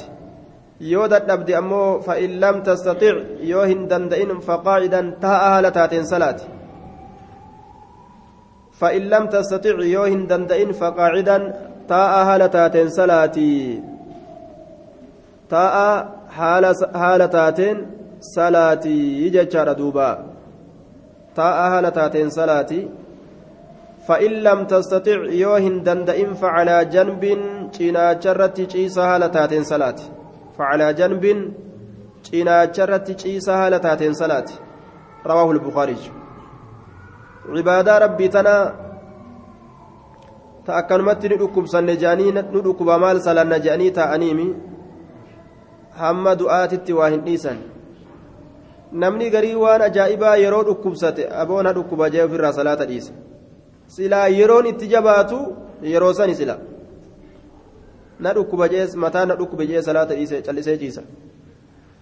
[0.81, 6.37] يودا نبدي أمو فإن لم تستطع يوهن دندئن فقاعدا تاءها لتاتين صلاة.
[8.81, 11.39] فإن لم تستطع يوهن دندئن فقاعدا
[11.89, 13.83] تاء هالتاتين صلاتي
[15.51, 15.77] تاء
[16.95, 17.77] هالتاتين
[18.21, 20.11] صلاتي يجتشار دوبا.
[21.37, 22.89] تاء هالتاتين صلاتي
[24.09, 27.25] فإن لم تستطع يوهن دندئن فعلى جنب
[30.57, 31.55] facalaa janbin
[32.23, 34.55] cinaacha ciisa haala taateen salaati
[35.25, 36.05] rawaahu lbukaariij
[37.57, 38.55] cibaadaa rabbii tana
[40.67, 44.47] ta akkanumatti ni dhukkubsanne je'anii nu dhukkuba maal salanna je'anii taa'aniimi
[46.03, 47.59] hamma du'aatitti waa hin dhiisan
[49.05, 53.13] namni garii waan ajaa'ibaa yeroo dhukkubsate aboona dhukkuba jee ofirraa salaata dhiisa
[53.87, 55.39] silaa yeroon itti jabaatu
[55.83, 56.59] yeroo sani sila
[58.21, 61.03] na dhukkuba jee mataa na dhukkube jee salaata dhiise callisee ciisa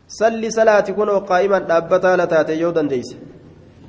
[0.06, 3.16] salli salaati kunoo qaa'iman dhaabbataa la taate yoo dandeeyse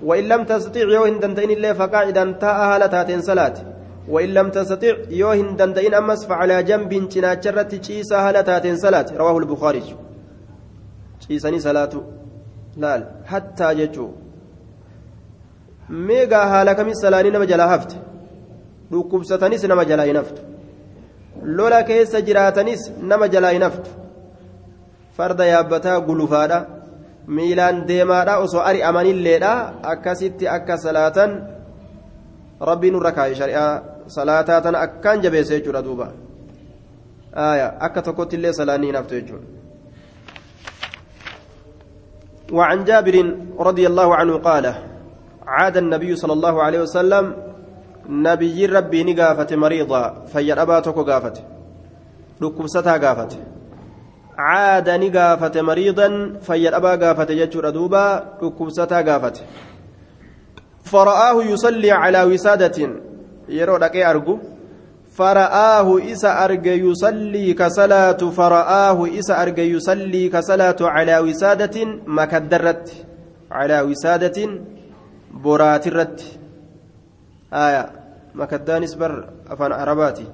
[0.03, 3.53] وإن لم تستطيع يوهن دندئن الله فقاعدا تاءها لتاتين صلاة
[4.10, 9.84] وإن لم تستطيع يوهن دندئن أمس فعلى جنب تناجرت تشيسها لتاتين صلاة رواه البخاري
[11.21, 11.93] تشيسني صلاة
[12.77, 12.93] لا
[13.32, 14.08] حتى ججو
[15.89, 17.96] meegaa haala kamis salaanii nama jalaa hafte
[18.91, 20.41] dhukkubsatanis nama jalaa hin haftu
[21.60, 23.89] lola keessa jiraatanis nama jalaa hin haftu
[25.17, 26.60] farda yaabbataa gulufaadha
[27.28, 29.54] miilaan deemaadha osoo ari'amanilleedha
[29.96, 31.36] akkasitti akka salaatan
[32.69, 33.74] rabbiin nurra kaa'e shari'aa
[34.17, 36.08] salaataa tana akkaan jabeessa jechuudha duuba
[37.80, 39.63] akka tokkotti illee salaanii hin haftu jechuudha.
[42.54, 43.15] وعن جابر
[43.60, 44.65] رضي الله عنه قال
[45.47, 47.36] عاد النبي صلى الله عليه وسلم
[48.10, 51.43] نبي ربي نقافة مريضا فيا أباتك قافت
[52.43, 53.39] ركبستها قافت.
[54.38, 59.43] عاد نقافة مريضا فيا أبا قافت يجر دوبا ركبستها قافت.
[60.84, 62.89] فرآه يصلي على وسادة
[63.49, 64.38] يرو لك أرجو
[65.12, 73.06] فرآه إسا أرجى يصلي كصلاة فرآه إسا أرجى يصلي كصلاة على وسادة مكدرت
[73.51, 74.39] على وسادة.
[75.44, 76.38] boraati irratti
[77.51, 77.83] aya
[78.35, 79.12] makaddaanis bar
[79.53, 80.27] afaan arabaati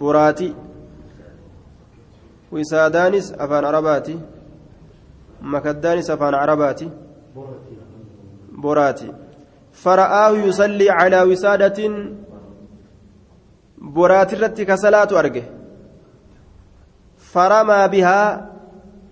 [0.00, 0.48] boraati
[2.54, 4.18] wisaadaanis afaan arabaati
[5.54, 6.90] makaddaanis afaan arabaati
[8.64, 9.08] boraati
[9.84, 11.78] فرآه يصلي على وسادة
[13.96, 15.44] boraati irratti kasalaatu arge
[17.32, 18.20] فرمى بها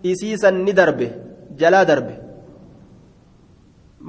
[0.05, 1.09] isiisan ni darbe
[1.61, 2.15] jalaa darbe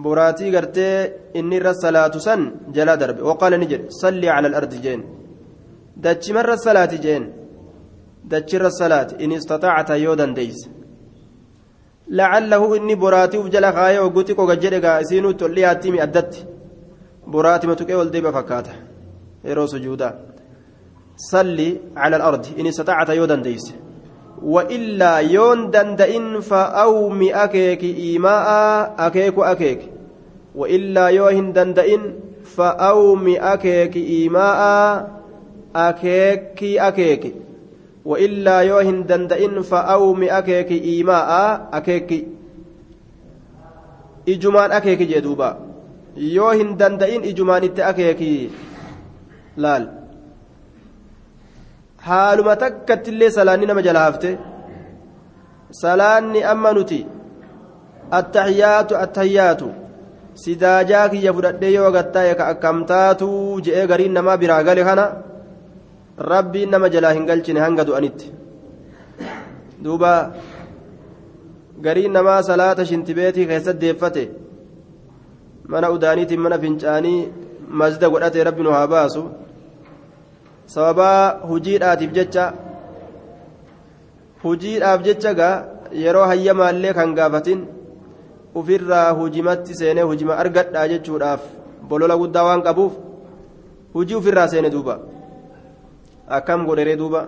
[0.05, 2.43] Boraatii gartee inni irra salaatu san
[2.77, 5.03] jala darbe waqaala ni jedhe salli cala alardi jeen
[6.05, 7.25] dachimarra salaati jeen
[8.31, 10.69] dachirra salaati in istatacta yoo dandeeyse
[12.19, 16.47] lacallahu inni boraatii uf jala kaayee ogguti qoga jedhe gaa isiinuu tolli haatimi addatti
[17.33, 18.73] boraatima tuqee ol deeba fakkaata
[19.49, 20.15] yeroo sujuudaa
[21.21, 23.75] صلي على الأرض إن استطعت يودن ديس
[24.43, 28.49] وإلا يون دندئن فأومي أكيك إيماء
[28.99, 29.81] أكيك أكيك.
[30.55, 32.03] وإلا يوهن دندئن
[32.57, 34.61] فأومي أكيك إيماء
[35.77, 37.35] أكيك أكيك.
[38.05, 41.31] وإلا يوهن دندئن فأومي أكيك إيماء
[41.73, 42.11] أكيك.
[44.29, 45.51] إجمان أكيك جدوبا.
[46.17, 48.51] يوهن دندئن إجمان أكيك.
[49.57, 50.00] laal
[52.09, 54.31] haaluma takkatti illee salaanni nama jala hafte
[55.83, 57.01] salaanni amma nuti
[58.19, 59.69] attahiyaatu attahiyaatu
[60.45, 63.29] sidaajaa kiyya fudhadhee yoo gattaa'e ka akkamtaatu
[63.67, 65.05] je'ee gariin namaa biraa gale kana
[66.33, 68.33] rabbiin nama jalaa hin galchine hanga du'anitti.
[69.85, 70.13] Duuba
[71.85, 74.25] gariin namaa salaata shintibeetii keessatti deeffate
[75.69, 77.21] mana udaaniitiin mana fincaanii
[77.83, 79.23] masjida godhatee rabbi nu haa baasu
[80.73, 82.45] sababaa hujiidhaatiif jecha
[84.45, 85.55] hujiidhaaf jecha gaa
[86.05, 87.61] yeroo hayyamaallee kan gaafatin
[88.61, 91.43] ufirraa hujimatti seenee hujima argadhaa jechuudhaaf
[91.89, 92.93] bolola guddaa waan qabuuf
[93.95, 94.95] hujii ufirraa seene duuba.
[96.29, 97.23] Akkam godheree duuba?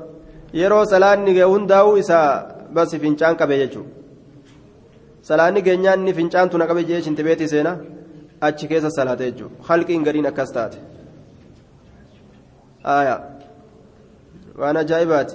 [0.61, 2.28] Yeroo salaanni ga'e hundaa'uu isaa
[2.74, 3.90] basi fincaan qabe jechuudha.
[5.28, 7.72] Salaanni geenyaan inni fincaan tuna qabe jee shintibeetii seena
[8.47, 9.55] achi keessa salaate jechuudha.
[9.68, 10.78] Halqiin gadiin akkas taate.
[14.61, 15.34] Waan ajaa'ibaati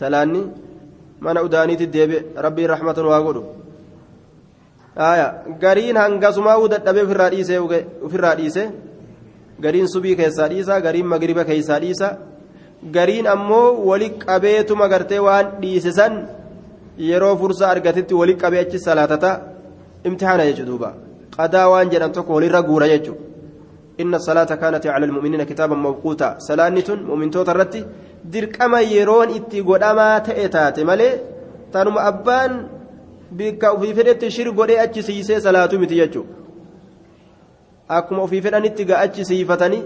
[0.00, 0.42] salaanni
[1.24, 3.42] mana udaaniitti deebi'e rabbiin rahmatan waa godhu
[5.64, 7.58] gariin hangasumaa uu dadhabee ofirraa dhiisee
[8.06, 8.62] ofirraa dhiise
[9.64, 12.08] gariin subii keessaa dhiisa gariin magriba keessaa dhiisa
[12.96, 16.14] gariin ammoo wali qabeetuma gartee waan dhiise san
[17.10, 19.30] yeroo fursaa argatetti wali qabee achi salaatata
[20.08, 20.90] imtixaana jechuudha
[21.36, 23.25] qadaa waan jedhan tokko walirra guura jechuudha.
[24.00, 27.84] إن الصلاة كانت على المؤمنين كتابا موقوتا سلانتون مؤمن توترتي
[28.32, 31.12] dirqama yeroon itti godhamaa ta'e taate malee
[31.72, 32.52] tanuma abbaan
[33.38, 36.34] bikka ofii fedhetti shir godhee achi siisee salaatu miti jechuudha
[37.98, 39.82] akkuma ofii fedhanitti gaa achi siifatanii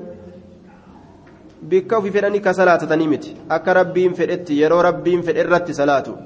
[1.72, 6.16] bikka ofii fedhanii ka salaatatanii miti akka rabbiin fedhetti yeroo rabbiin fedhe irratti salaatu.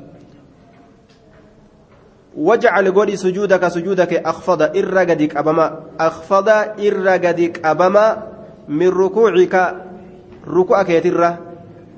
[2.36, 6.48] واجعل قولي سجودك سجودك أخفض إرقدك أبما أخفض
[6.82, 8.06] إرقدك أبما
[8.68, 9.74] من ركوعك
[10.48, 11.38] ركوعك يتره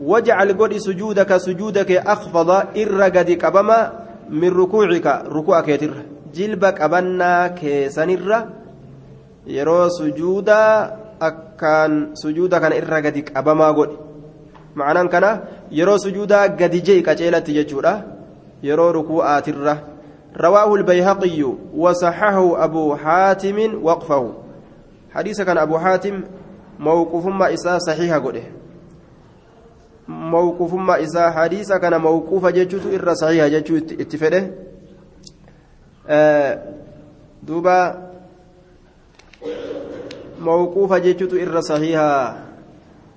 [0.02, 3.92] واجعل قولي سجودك سجودك أخفض إرقدك أبما
[4.30, 6.02] من ركوعك ركوعك يتره
[6.34, 8.46] جلبك أبنا كيسنره
[9.46, 10.58] yeroo sujuuda
[11.22, 13.94] akkaan sujuuda kana irra gadi qabamaa godhe
[14.74, 15.30] ma'anaan kana
[15.70, 17.92] yeroo sujuudaa gadi jee qaceelatti jechuudha
[18.66, 18.90] yeroo
[20.36, 24.34] رواه البيهقي وصححه أبو حاتم وقفه.
[25.10, 26.24] حديث كان أبو حاتم
[26.78, 28.42] موقوف ما إساء صحيح قده.
[30.08, 34.50] موقوف ما إساء حديث كان موقوف جيتشوت إر صحيح جيتشوت اتفاده
[36.08, 36.62] آه
[37.42, 38.10] دوبا
[40.40, 42.00] موقوف جيتشوت إر صحيح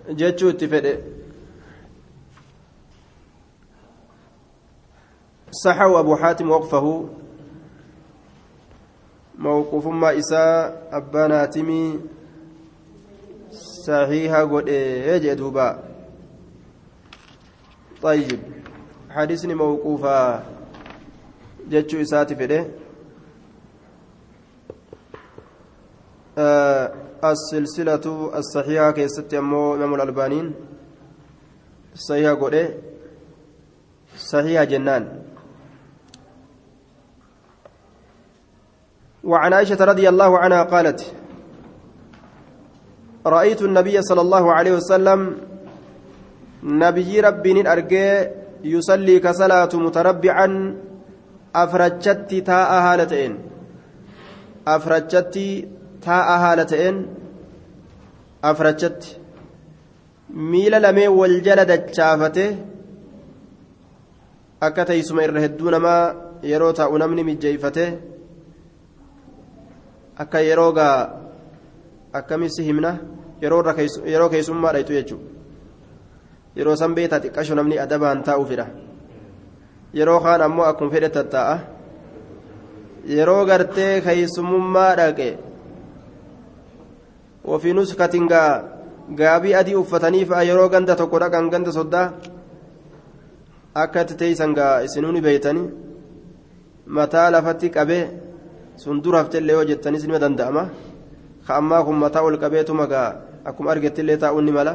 [0.09, 0.99] جيتشوت اتفاده
[5.51, 7.09] صحوا أبو حاتم وقفه.
[9.39, 11.99] موقوف ما إساء أبانا تمي
[13.87, 15.83] صحيحة قد إيه دوبا
[18.01, 18.39] طيب
[19.09, 20.43] حديثني موقوفة
[21.69, 22.67] جتشو إساتي فده
[26.37, 26.93] آه
[27.23, 28.05] السلسلة
[28.37, 30.53] الصحيحة كيست يمو إمام الألبانين
[31.95, 32.77] صحيحة قد إيه؟
[34.17, 35.28] صحيحة جنان.
[39.29, 40.99] وعن عائشة رضي الله عنها قالت
[43.25, 45.19] رأيت النبي صلى الله عليه وسلم
[46.63, 48.09] نبي ربي أرجى
[48.63, 50.47] يصلي كصلاة متربعا
[51.55, 53.33] أفرجت تاء هالتين.
[54.67, 55.35] أفرجت
[56.01, 56.95] تاء هالتين.
[58.43, 59.19] أفرجت.
[60.29, 62.57] miila lamee wal jala dachaafate
[64.61, 66.13] akka teessuma irra hedduu namaa
[66.51, 66.99] yeroo taa'u
[70.19, 70.95] akka yeroo gaa
[72.13, 72.91] akkamitti himna
[73.41, 75.27] yeroo keessummaa dhaytu jechuudha
[76.57, 78.65] yeroo san beetaa xiqqasho namni adabaan taa'u fedha
[79.99, 81.55] yeroo kaan ammoo akkuma fedhe tattaa'a
[83.15, 85.29] yeroo gartee keessummaa dhaqe
[87.55, 88.51] ofii nuskatiin gaa
[89.21, 92.07] gaabii adii uffatanii fa'a yeroo ganda tokko dhaqan ganda soddaa
[93.83, 95.69] akka itti teeysan gaa isinuuni beeytanii
[96.97, 98.28] mataa lafatti qabee.
[98.81, 100.63] Sun dura haftellee yoo jettanis nima danda'ama
[101.45, 103.09] ka ammaa kun mataa ol qabeetuma gaa
[103.49, 104.73] akkuma argettillee taa'uun ni mala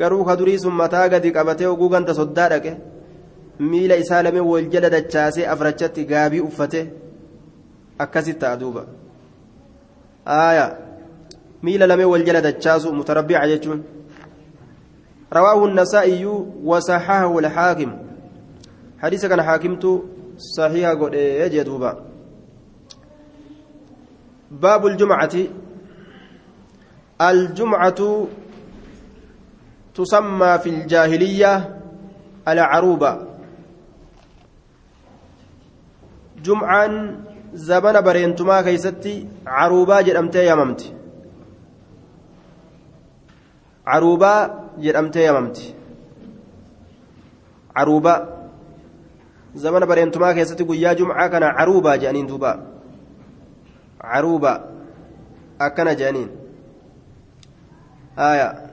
[0.00, 2.72] garuu ka durii sun mataa gadi qabatee oguu ganda soddaa dhaqe
[3.70, 6.80] miila isaa lamee wal jala dachaasee afrachatti gaabii uffate
[8.04, 8.82] akkasitti ta'a duuba
[10.40, 10.70] aayaa
[11.64, 13.80] miila lamee wal jala dachaasu mutarabbiica jechuun
[15.32, 16.24] رواه النسائي
[16.64, 17.90] وصححه الحاكم
[18.98, 20.02] حديث كان حاكمت
[20.56, 22.09] صحيح قد يجدوبا
[24.50, 25.34] باب الجمعة.
[27.20, 28.26] الجمعة
[29.94, 31.80] تسمى في الجاهلية
[32.48, 33.12] العروبة.
[36.42, 36.86] جمعا
[37.54, 40.94] زمن برينتما كيستي عروبة جرمتي يممتي
[43.86, 45.74] عروبة جرمتي يممتي
[47.76, 48.14] عروبة
[49.54, 52.79] زمن برينتما كيستي قيا جمعة كان عروبة جانين دوبا.
[54.00, 54.60] عروبة
[55.60, 56.28] أكن جانين
[58.18, 58.70] آية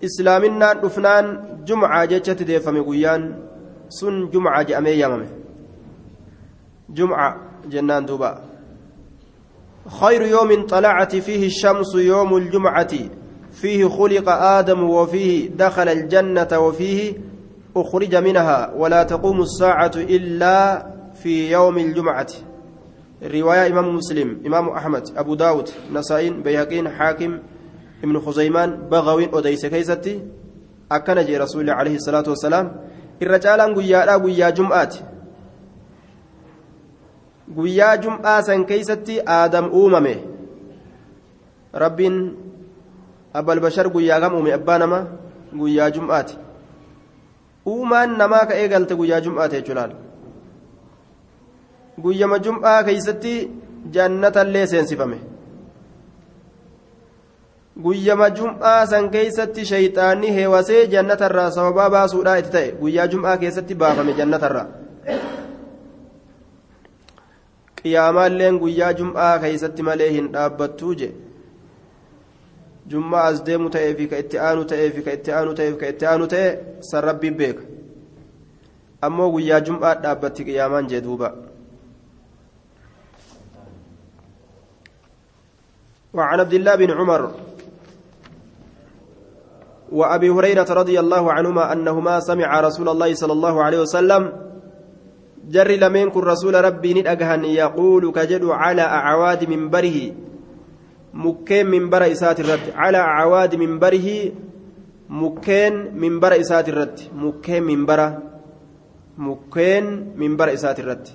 [0.00, 1.26] islaaminaan dhufnaan
[1.68, 3.36] jumcaa jechatti deeffame guyyaan
[3.92, 5.28] sun jumcaa jedhamee yaamame.
[6.88, 7.36] Jumca
[7.68, 8.40] jennaan duuba.
[10.00, 12.92] خير يوم طلعت فيه الشمس يوم الجمعة
[13.52, 17.14] فيه خلق آدم وفيه دخل الجنة وفيه
[17.76, 22.26] أخرج منها ولا تقوم الساعة إلا في يوم الجمعة
[23.22, 27.38] رواية إمام مسلم إمام أحمد أبو داود نسائين بيهقين حاكم
[28.04, 30.22] ابن خزيمان بغوين أديس كيستي
[30.92, 32.76] أكن جي رسول عليه الصلاة والسلام
[33.22, 34.94] الرجال قيا قيا جمعات
[38.68, 40.14] keeysatti aadam uumame
[41.74, 42.36] rabbiin
[43.34, 45.06] abbal bashar guyyaa gam uume abbaa nama
[45.54, 46.38] guyyaa jum'aati
[47.66, 49.92] uumaan namaa ka eegalte guyyaa jum'aati jechuudhaan
[52.02, 53.34] guyyama jum'aa keeysatti
[53.92, 55.18] jannatallee seensifame.
[57.82, 62.72] Guyyama jum'aa san keeysatti shayxaanni heewasee jannatarraa sababaa baasuudhaa itti ta'e.
[62.80, 64.66] Guyyaa jum'aa keessatti baafame jannatarraa.
[67.82, 71.10] Qiyaamaalleen guyyaa jum'aa keeysatti malee hin dhaabbattuu je
[72.94, 75.78] jum'aa as deemu ta'ee fi ka itti aanu ta'ee fi ka itti aanu ta'ee fi
[75.84, 76.48] ka itti aanu ta'e
[76.90, 77.62] san rabbiin beeka.
[79.08, 81.32] Ammoo guyyaa jum'aa dhaabbatti qiyaamaan jee duuba
[86.14, 87.22] وعن عبد الله بن عمر
[89.92, 94.22] وأبي هريرة رضي الله عنهما أنهما سمع رسول الله صلى الله عليه وسلم
[95.48, 99.98] جر لمن كن رسول ربي ندأجهن يقول كجد على أعواد منبره
[101.14, 104.08] مكين منبر إسات الرد على أعواد منبره
[105.10, 108.00] مكين منبر إسات الرد مكين منبر
[109.18, 109.84] مكين
[110.16, 111.06] منبر إسات الرد.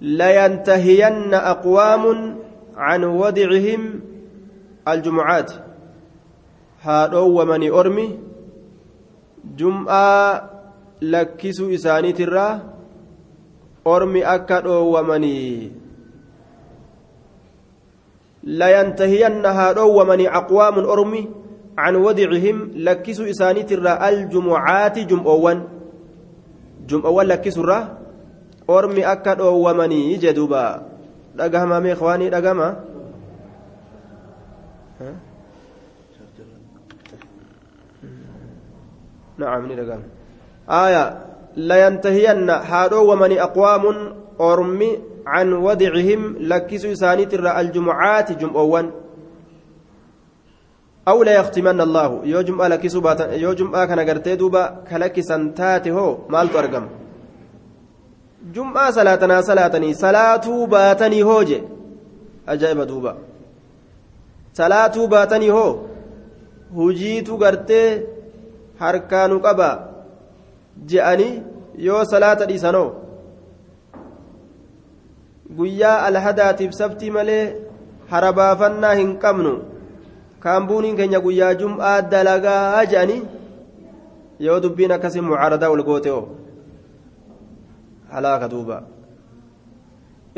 [0.00, 2.04] لينتهين أقوام
[2.78, 4.00] عن ودعهم
[4.88, 5.50] الجمعات
[6.84, 8.04] haadhoon wamanii ormi
[9.58, 10.48] jum'aa
[11.00, 12.60] lakkisuu isaaniitirraa
[13.84, 15.72] ormi akka dhoowwamanii
[18.62, 21.22] layantahiyanna haadhoowwamanii aqwaamun ormi
[21.76, 25.62] can wadicihim lakkisuu isaaniitirraa aljumucaati jum'oowwan
[26.92, 27.82] jum'oowwan lakkisurraa
[28.68, 30.18] ormi akka dhoowwamanii
[31.38, 32.68] jedhuuba dhagahama meeqwaanii dhagama?
[39.38, 40.02] نعم ندقام
[40.66, 41.04] آية
[41.56, 43.84] لينتهين هادو ومن أقوام
[44.40, 44.90] أرمي
[45.26, 48.86] عن ودعهم لكسوا سانيت الجمعات جمعوان
[51.08, 55.90] أو لا يختمن الله يو جمعة لكسوا باتا يو جمعة كان قرتي دوبا كلكسا تاتي
[55.90, 56.50] هو مال
[58.44, 61.62] ترقم جمعة صلاتنا صلاتني صلاة باتني هوجي
[62.48, 63.16] أجائب دوبا
[64.54, 65.76] صلاة باتني هو
[66.76, 68.02] هجيت قرتي
[68.78, 69.68] harkaanu qaba
[70.90, 71.42] je'anii
[71.86, 72.90] yoo salaata dhiisanoo
[75.58, 77.42] guyyaa alhadaatiif sabtii malee
[78.12, 79.52] harabaafannaa hin qabnu
[80.44, 83.22] kaambuuniin keenya guyyaa jum'aa dalagaa je'anii
[84.46, 86.24] yoo dubbiin akkasii mucaaradaa ol goote oo
[88.12, 88.76] halaaka duuba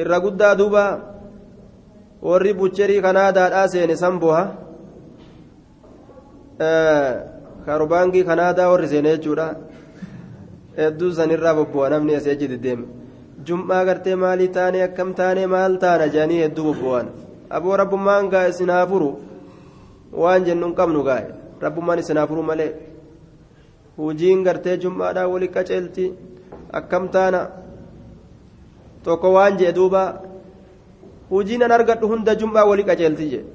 [0.03, 0.85] irra guddaa duuba
[2.29, 4.43] warri bucherii kanaadaadhaa seene sanboha
[7.67, 9.47] kaarobaangii kanaadaa warri seene jechuudha
[10.81, 12.85] hedduu sanirraa bobbo'a namni asii achi deddeeme
[13.49, 17.07] jum'aa gartee maalii taane akkam taane maal taana jedhanii hedduu bobbo'an
[17.59, 19.11] aboo rabbummaan gaa isin haa furu
[20.23, 21.27] waan jennu hin qabnu gaa'e
[21.65, 22.71] rabbummaan isin haa furu malee
[23.97, 26.07] hujiin gartee jum'aadhaa wali qaceelti
[26.81, 27.41] akkam taana
[29.05, 30.03] tokko waan jedhe duuba
[31.31, 33.47] hujiin an argadhu hunda jum'aa wali qaceelti jedhe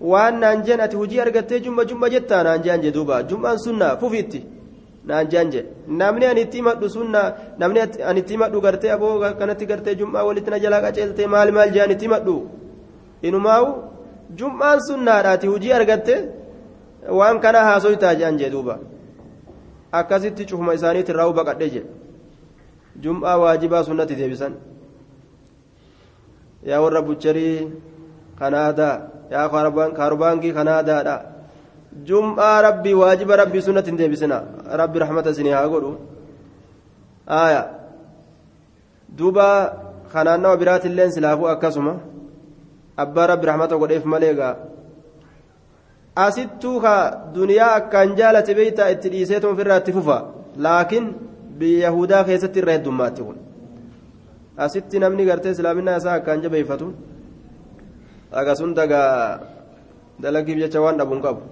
[0.00, 3.96] waan naan jeen ati hujii argattee jumma jumma jettaa naan jeen je duuba jum'aan sunna
[4.00, 4.40] fufiitti
[5.08, 5.60] naan jeen je
[6.00, 7.22] namni ani itti himadhu sunna
[7.58, 7.80] namni
[8.10, 11.90] ani itti himadhu gartee aboo kanatti gartee jum'aa walitti na jalaa qaceeltee maal maal jeen
[11.94, 12.36] itti himadhu
[13.28, 13.68] inumaawu
[14.38, 16.14] jum'aan sunnaadhaati hujii argatte
[17.18, 18.78] waan kana haasoytaa jeen je duuba
[20.00, 21.82] akkasitti cufuma isaaniitti irraa baqadhe je
[23.02, 24.54] jum'aa waajibaa sunnatti deebisan
[26.70, 27.58] yaa warra bucharii
[28.38, 28.94] kanaadaa
[29.30, 29.48] yaa
[29.98, 31.16] kaarbaankii kanaadaadha
[32.08, 34.42] jum'aa rabbii waajiba rabbii sunnatti hin deebisina
[34.82, 35.92] rabbi rahmata isinii haa godhu
[37.40, 37.62] aya
[39.18, 39.46] duuba
[40.12, 41.94] kanaannawa biraatilleen silaafuu akkasuma
[43.04, 44.54] abbaa rabbi rahmata godheef malee gaa
[46.26, 46.94] asittuu ka
[47.34, 50.18] duniyaa akkaan jaalate beeytaa itti dhiiseetuma ofirraa itti fufa
[50.66, 51.06] laakiin
[51.58, 53.38] biyya yahudaa keessatti irra heddummaatti kun
[54.66, 56.92] asitti namni gartee islaaminaa isaa akkaan jabeeffatu
[58.40, 59.40] akkasum dagaa
[60.22, 61.42] dalagiif jecha waan dhabuun qabu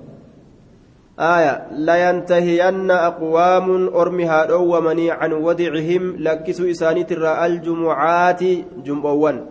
[1.19, 8.43] آية لا ينتهين أقوام أرمي هادومني عن ودعهم لكسوا إساني ترى الجمعات
[8.85, 9.47] جمعوان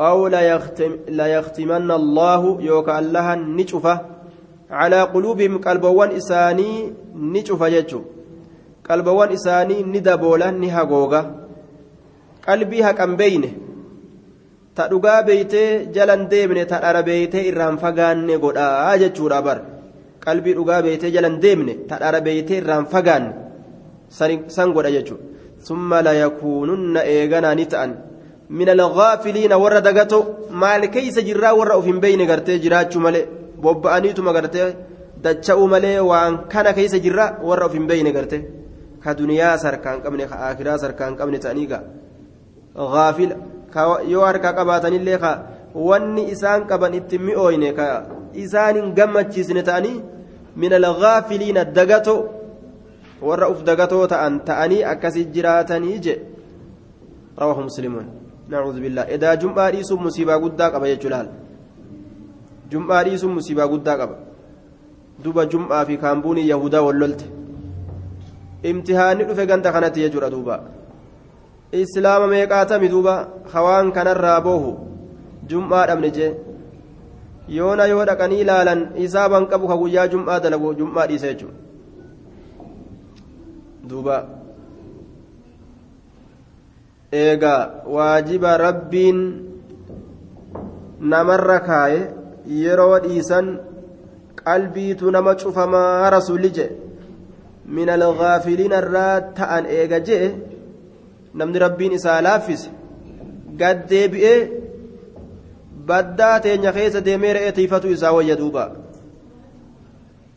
[0.00, 4.00] أو لا, يختم لا يختمن الله يوكا الله نشفة
[4.70, 8.00] على قلوبهم قلبوان إساني نشفة جتشو
[8.86, 11.20] qalbawwan isaanii ni daboolan ni hagooga.
[12.46, 13.50] Qalbii haqan beeyne
[14.76, 19.58] ta dhugaa beeytee jalan deemne ta dhara beeytee irraan fagaanne godhaa jechuudha bar.
[20.24, 23.32] Qalbii dhugaa beeytee jalan deemne ta dhara beeytee irraan fagaanne
[24.56, 25.24] san godha jechuudha.
[25.66, 27.92] Summa la yakuununna eeganaa ni ta'an.
[28.58, 30.18] Min alghaafiliina warra dagato
[30.50, 33.24] maal keeysa jirraa warra uf hin beeyne gartee jiraachuu malee
[33.62, 34.68] bobba'aniituma gartee
[35.24, 38.42] dacha'uu malee waan kana keeysa jirra warra uf hin beeyne gartee.
[39.04, 41.82] Qabne ka akiraa sarkaan qabne ta'anii gaa
[42.94, 43.36] ghaafila
[44.08, 45.32] yoo harkaa qabaatanillee ka
[45.74, 47.86] wanni isaan qaban itti mi'ooyne ka
[48.34, 50.02] isaan hin gammachiisne ta'anii
[50.56, 52.16] min alghaafiliina dagato
[53.22, 56.14] warra uf dagatoo ta'an ta'anii akkasii jiraatanii je
[57.38, 58.06] rawaahu muslimuun
[58.48, 61.28] nacuudhu billaa edaa jum'aa dhiisuun musiibaa guddaa qaba jechuu laal
[62.72, 64.16] jum'aa dhiisuun musiibaa guddaa qaba
[65.24, 67.26] duba jum'aa fi kaambuunii yahudaa wallolte
[68.70, 70.56] imtihaanni dhufe ganda kanatti jechuudha duuba.
[71.72, 73.14] Islaama meeqaatami duuba?
[73.52, 74.70] Hawaan kanarraa boohu
[75.50, 76.32] jum'aa dhabne jee.
[77.48, 81.58] Yoona yoo dhaqanii ilaalan hisaaban qabu ka guyyaa jum'aa dalagu jum'aa dhiisa jechuudha.
[83.90, 84.16] Duuba.
[87.12, 89.18] Eegaa waajiba rabbiin
[91.12, 92.00] namarra kaaye
[92.62, 93.52] yeroo dhiisan
[94.40, 96.70] qalbiitu nama cufamaa rasulli jee
[97.66, 100.34] min algaafiliina irraa ta'an eega jee
[101.34, 102.70] namni rabbiin isaa laaffise
[103.60, 104.38] gad deebi'ee
[105.88, 108.64] baddaa teenya keessa deemee re'ee tiifatu isaa wayya duuba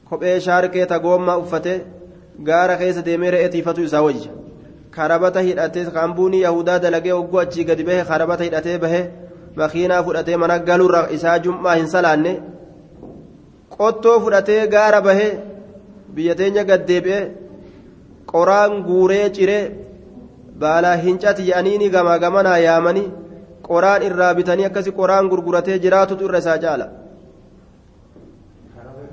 [0.09, 1.73] kophee shaarkee tagoommaa uffate
[2.49, 4.31] gaara keessa deemee re'ee tiifatu isaa wayya
[4.97, 9.01] karabata hidhatee kaambuunii yahudaa dalagee hogguu achii gadi bahe karabata hidhatee bahe
[9.55, 12.33] makiinaa fudhatee mana galuurra isaa jum'aa hin salaanne
[13.77, 15.27] qottoo fudhatee gaara bahe
[16.17, 17.23] biyya teenya gad deebi'ee
[18.31, 19.63] qoraan guuree ciree
[20.61, 23.07] baalaa hincati jedhanii gamaa gamanaa yaamanii
[23.69, 26.87] qoraan irraa bitanii akkasi qoraan gurguratee jiraatutu irra isaa caala.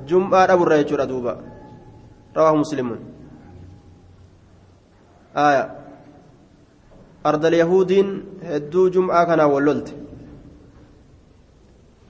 [0.09, 1.33] Jum'aa dhaburra jechuudha duuba.
[2.37, 3.01] Rawaahu muslimuun
[5.47, 5.65] aya
[7.31, 8.09] ardal yahudiin
[8.51, 9.93] hedduu jum'aa kanaa wal lolte.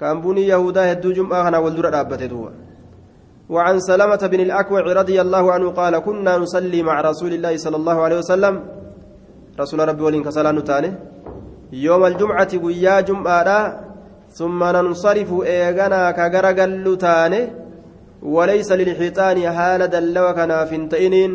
[0.01, 2.64] Kaambuunii yahudaa hedduu jum'aa kanaa wal dura dhaabbate duuba
[3.49, 7.97] وعن سلمة بن الأكوع رضي الله عنه قال كنا نصلي مع رسول الله صلى الله
[8.03, 8.55] عليه وسلم.
[9.61, 10.91] رسول ربي ولين كسلا نتاني
[11.73, 13.81] يوم الجمعة ويا جمعة
[14.39, 17.41] ثم ننصرف إيغانا كغرقل تاني
[18.23, 21.33] وليس للحيطان حال دلو كنا فنتئنين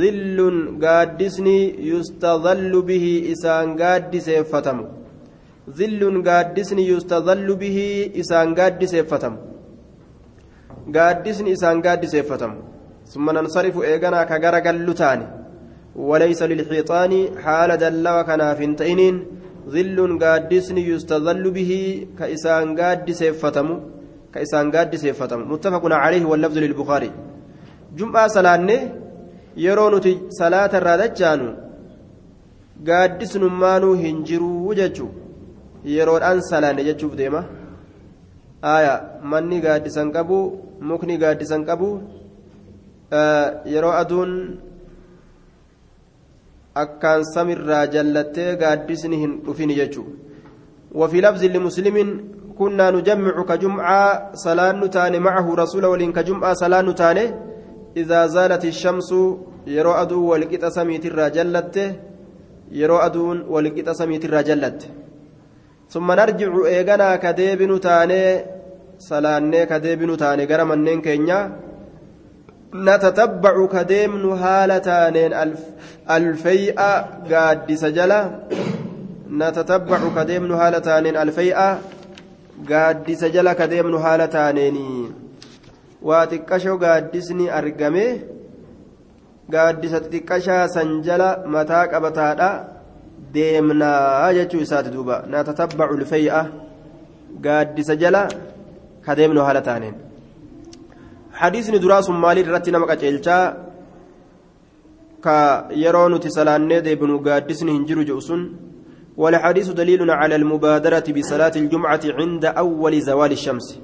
[0.00, 0.38] ظل
[0.82, 1.58] قادسني
[1.92, 4.78] يستظل به إسان قادس فتم
[5.78, 7.78] ظل قادسني يستظل به
[8.20, 9.34] إسان قادس فتم
[10.96, 12.56] gaaddisni isaan gaaddiseeffatamu.
[13.12, 15.26] Summa nansarifu eeganaa ka gara gallu taane.
[16.08, 19.16] Walaysa lilxiixaani haala dallawa kanaaf hin ta'iniin
[19.74, 23.74] zilluun gaaddisni yustazallu bihii ka isaan gaaddiseeffatamu
[24.32, 25.44] ka isaan gaaddiseeffatamu.
[25.52, 27.12] Muttafaqun calayhi wallafdu lilbukaarii
[27.98, 28.76] jum'aa salaanne
[29.66, 31.48] yeroo nuti salaata irraa dachaanu
[32.88, 35.10] gaaddisnummaanuu hin jiruu jechuu
[35.94, 37.42] yeroodhaan salaanne jechuuf deema.
[38.62, 40.38] Aya manni gaaddisan qabu
[40.80, 41.90] mukni gaaddisan qabu
[43.74, 44.32] yeroo aduun
[46.74, 50.08] akkaan samirraa jallattee gaaddisni hin dhufin jechuu
[50.94, 51.96] وفي لفظ لمسلم
[52.58, 57.24] كنا نجمع كجمعة صلاة نتاني معه رسول ولين كجمعة صلاة نتاني
[57.96, 59.10] إذا زالت الشمس
[59.66, 61.76] يرو أدو ولقيت سميت الرجلت
[62.72, 64.80] يرو أدو ولقيت سميت الرجلت
[65.89, 68.45] ثم نرجع إيغانا كديب نتاني
[68.99, 71.39] صلاة كديب نتاني غرم النين كينيا
[72.75, 75.61] نتتبع كديمن هالتانين الف
[76.11, 76.91] الفيئة
[77.31, 78.21] قاد سجلة
[79.29, 81.69] نتتبع كديمن هالتانين الفيئة
[82.69, 85.11] gaaddisa jala ka deemnu haala taaneenii
[86.09, 88.05] waa xiqqashoo gaaddisni argame
[89.55, 90.67] gaaddisa xiqqashaa
[98.02, 98.22] jala
[99.04, 99.96] ka deemnu haala taaneen
[101.40, 103.44] hadiisni duraa sun maaliin irratti nama qaceelchaa
[105.20, 105.36] ka
[105.82, 108.42] yeroo nuti salaannee deebinu gaaddisni hin jiru jedhu sun
[109.18, 113.80] والحديث دليل على المبادرة بصلاة الجمعة عند أول زوال الشمس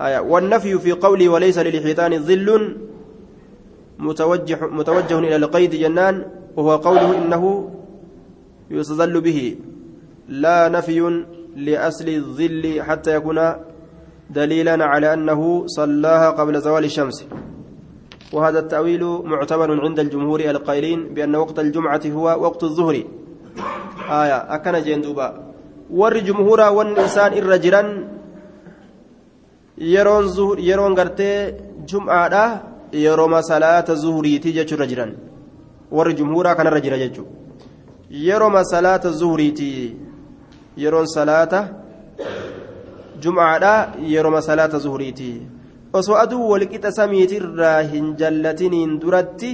[0.00, 2.76] آية والنفي في قولي وليس للحيطان ظل
[3.98, 6.24] متوجه, متوجه إلى القيد جنان
[6.56, 7.70] وهو قوله إنه
[8.70, 9.56] يستظل به
[10.28, 11.24] لا نفي
[11.56, 13.38] لأصل الظل حتى يكون
[14.30, 17.18] دليلا على أنه صلاها قبل زوال الشمس.
[18.32, 22.96] وهذا التأويل معتبر عند الجمهور القائلين بأن وقت الجمعة هو وقت الظهر.
[25.02, 25.34] duuba
[25.90, 27.88] warri jumhuuraa wanni isaan irra jiran
[29.78, 30.26] yeroon
[30.58, 31.54] yeroon gartee
[31.86, 35.10] jum'aadha yerooma salaata zuhuriitii jechuurra jiran
[35.90, 37.30] warri jumhuuraa kanarra jira jechuudha
[38.26, 39.96] yerooma salaata zuhuriitii
[40.84, 41.68] yeroon salaata
[43.22, 43.72] jum'aadha
[44.14, 45.36] yerooma salaata zuhuriitii
[45.92, 49.50] osoo aduu walqixa samiitirraa hin jallatiniin duratti.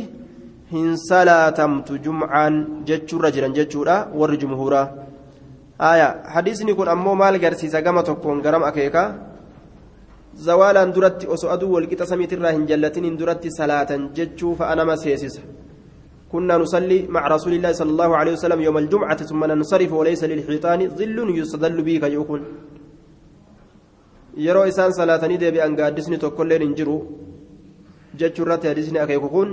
[0.73, 2.55] hin salaatamtu jumcaan
[2.89, 4.87] jechuurra jiran jechuudha warri jumhuuraa
[5.91, 9.03] aya hadiisni kun ammoo maal garsiisa gama tokkoon garam akeeka
[10.47, 15.43] zawaalaan duratti osoo aduu walqixa samiitirraa hin jallatiniin duratti salaatan jechuu fa'a nama seesisa
[16.33, 20.81] كنا نصلي مع رسول الله صلى الله عليه وسلم يوم الجمعة ثم ننصرف وليس للحيطان
[20.99, 22.43] ظل يستدل به كيكون
[24.37, 26.95] yeroo isaan salaatanii deebi'an gaaddisni tokkolleen hin jiru
[28.21, 29.51] jechuurratti hadisni akeeku kun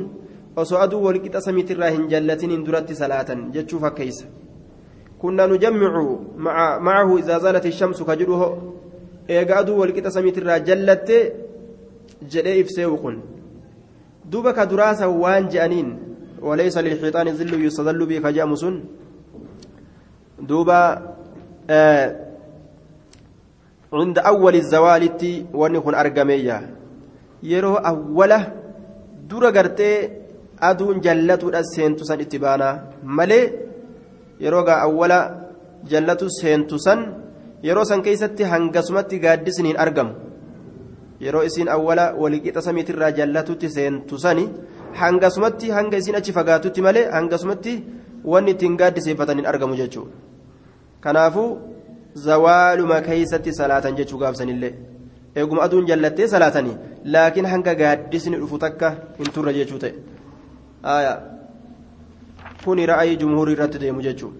[0.62, 4.26] osoo aduu walqixa samiitirraa hin jallatiniin duratti salaatan jechuu fakkeeysa
[5.22, 6.06] kunna nujammicu
[6.88, 8.38] macahu idaa zaalat ishamsu ka jedhu
[9.38, 11.18] eega aduu walqixa samiitirraa jallatte
[12.36, 13.18] jedhee ibseewu kun
[14.32, 14.66] duuba ka
[16.42, 18.84] lilxiixaani zillu yustadallu bii ka je'amu sun
[20.40, 20.80] duuba
[23.90, 25.04] عند أول الزوال
[25.54, 26.58] وأن يكون أرقمية
[27.42, 28.42] يرو أوله
[30.60, 32.74] aduun jallatuudha seentu san itti baanaa
[33.18, 33.44] malee
[34.44, 35.20] yeroo gaa awwala
[35.92, 37.00] jallatu seentu san
[37.68, 40.14] yeroo san keessatti hangasumatti gaaddisni hin argamu
[41.26, 44.46] yeroo isiin awwala waliqixa samiitirraa jallatutti seentu sani
[45.02, 47.74] hangasumatti hanga isiin achi fagaatutti malee hangasumatti
[48.34, 50.12] wanni ittiin gaaddiseeffatan hin argamu jechuudha
[51.08, 51.50] kanaafuu
[52.28, 54.74] zawaaluma keessatti salaatan jechuu gaabsanillee
[55.36, 56.78] eeguma aduun jallattee salaatanii
[57.18, 59.94] laakiin hanga gaaddisni dhufu takka hin turre jechuu ta'e.
[60.86, 61.22] آية
[62.66, 64.32] كوني رأي جمهور رتد مججو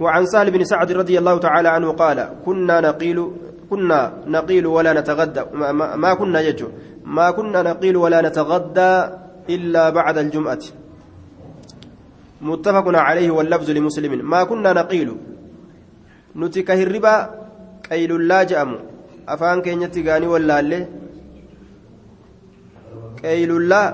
[0.00, 3.30] وعن سهل بن سعد رضي الله تعالى عنه قال كنا نقيل
[3.70, 6.68] كنا نقيل ولا نتغدى ما, ما كنا يجو
[7.04, 8.90] ما كنا نقيل ولا نتغدى
[9.50, 10.62] إلا بعد الجمعة
[12.42, 15.16] متفق عليه واللفظ لمسلم ما كنا نقيل
[16.36, 17.14] نتكه الربا
[17.90, 18.70] قيل لا جأم
[19.28, 20.80] أفان كينيتي غاني ولا اللي
[23.24, 23.84] قيل لا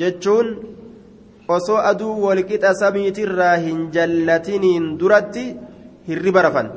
[0.00, 0.46] jechuun
[1.54, 5.44] osoo aduu walqixa samiitirraa hin jallatiniin duratti
[6.08, 6.68] hirriba rafan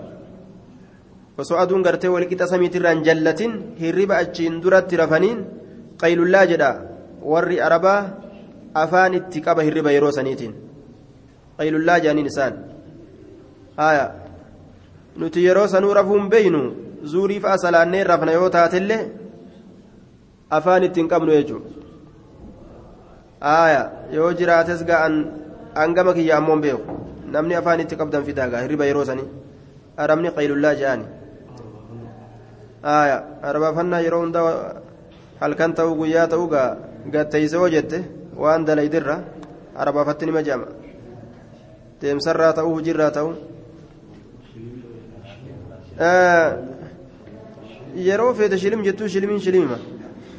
[1.42, 3.54] osoo aduun gartee walqixa samiitirraa hin jallatin
[3.84, 5.40] hirriba achiin duratti rafaniin
[6.02, 6.72] qaylullaa jedha
[7.32, 8.00] warri arabaa
[8.84, 10.54] afaan itti qaba hirriba yeroo saniitiin
[11.58, 12.54] qaylullaa jedhaniin isaan
[13.78, 14.06] haya
[15.22, 16.62] nuti yeroo sanuu rafuun beeynu
[17.14, 19.02] zuurii fa'a salaannee rafna yoo taatellee
[20.58, 21.70] afaan ittiin qabnu jechuudha
[23.56, 23.82] aya
[24.18, 25.16] yoo jiraates ga'an
[25.76, 26.98] hangama kiyya ammoon beeku
[27.36, 29.28] namni afaan itti qabdan fidaagaa hirriba yeroo sanii
[29.98, 31.06] arabni qaylullaa jedhani
[32.98, 33.18] aya
[33.50, 34.42] arabaafannaa yeroo hunda
[35.42, 36.70] halkan ta'uu guyyaa ta'uu gaa
[37.14, 37.98] gatteyse hoo jette
[38.44, 39.16] waan dalaydirra
[39.82, 40.68] arabaafatti nima jedhama
[42.02, 43.34] deemsarraa ta'uu hujirraa ta'uu
[48.08, 49.78] yeroo feete shilim jettuu shilimiin shilimima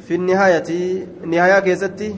[0.07, 0.79] fi nihaayati
[1.33, 2.09] nihaayaa keessatti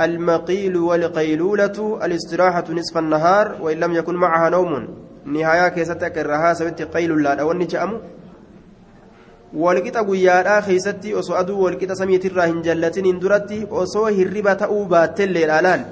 [0.00, 4.72] المقيل والقيلولة الاستراحة نصف النهار وإن لم يكن معها نوم
[5.26, 7.96] nihayaa keessatti akka irraa haasawitti qaylullaadha wanni je'amu
[9.54, 15.82] walqixa guyyaadhaa keessatti osoo aduu walqixa samiitirraa hin jallatiniin duratti osoo hirriba ta'uu baattelleedha laal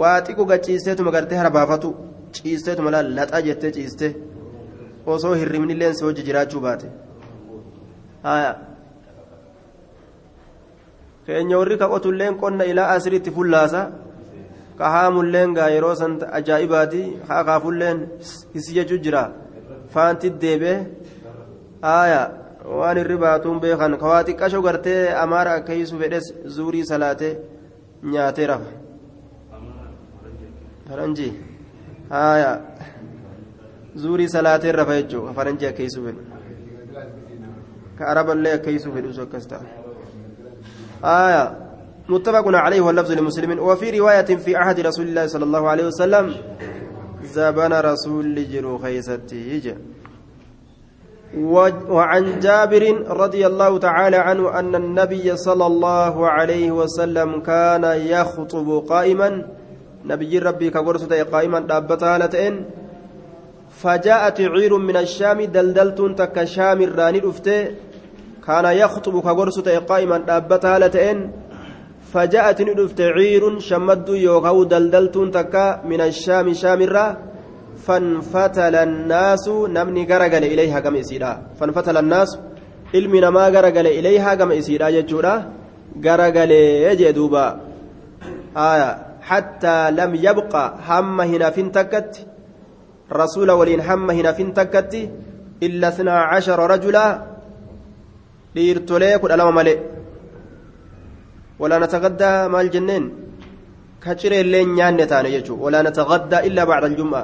[0.00, 1.94] waa xiqqoo gachiisteetuma gartee harbaafatu
[2.32, 4.08] ciisteetuma laal laxaa jettee ciiste.
[5.06, 6.88] Osoo hirribnilleen si hojii jiraachuu baate.
[11.26, 13.80] Keenya warri kaqotulleen qonna ilaa asiritti fullaasa
[14.78, 17.98] ka haamulleen gaa yeroo san ajaa'ibaati haa kaafulleen
[18.54, 19.22] isi jechuu jira.
[19.94, 20.78] Faanti deebee
[21.82, 22.26] aayaa
[22.76, 27.32] waan irri baatuun beekan kawaa xiqqasho gartee amaara akka hiisu fedhes zuurii salaatee
[28.14, 28.70] nyaatee rafa
[30.88, 31.32] faranjii
[32.10, 32.50] haaya
[34.02, 36.22] zuurii salaatee rafa jechuudha faranjii akka hiisu fedhu
[37.98, 39.64] ka araballee akka hiisu fedhus akkas ta'a
[41.08, 41.42] haaya
[42.08, 46.34] متفق عليه واللفظ لمسلم وفي رواية في عهد رسول الله صلى الله عليه وسلم
[47.22, 49.60] زبن رسول جرو خيستي
[51.36, 59.46] وعن جابر رضي الله تعالى عنه أن النبي صلى الله عليه وسلم كان يخطب قائما.
[60.04, 62.64] نبي ربي كقرصة قائما دابتها لتئن
[63.70, 67.60] فجاءت عير من الشام دلدلت تك شام الراني رفته.
[68.46, 71.30] كان يخطب كقرصة قائما دابتها لتئن
[72.12, 77.28] فجاءت ندفت عير شمد يوغو دلدلت تك من الشام شام الراني
[77.88, 82.30] فانفتل الناس نمني غرغل إليها كما يسيرا فانفتل الناس
[82.92, 85.32] ilmi namaa garagale ilayhaa gama isiidha jechuudha
[86.04, 87.44] garagalee jee duuba
[88.68, 88.88] aya
[89.30, 92.26] hattaa lam yabqa hamma hinafin takkatti
[93.20, 95.08] rasuula waliin hamma hinafin takkatti
[95.66, 97.04] illa isnaa cashara rajula
[98.54, 99.74] dhiirtolee kudha lama male
[101.60, 103.04] walaa natagaddaa maal jenneen
[104.04, 107.22] ka cireellee nyaanne taane jechuu walaa natagaddaa illaa bacda aljum'a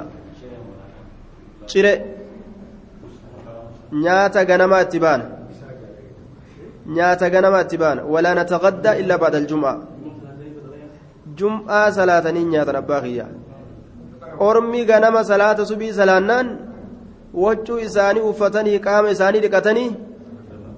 [1.69, 1.93] cire
[4.03, 5.25] nyaata ganamaa itti baana
[6.95, 9.73] nyaata ganamaa itti baana walaa natagaddaa illaa bacda aljum'a
[11.39, 13.25] jum'aa salaatanii nyaatan abbaa kiyya
[14.47, 16.47] ormi ganama salaata subii salaannaan
[17.43, 19.89] waccuu isaanii uffatanii qaama isaanii dhiqatanii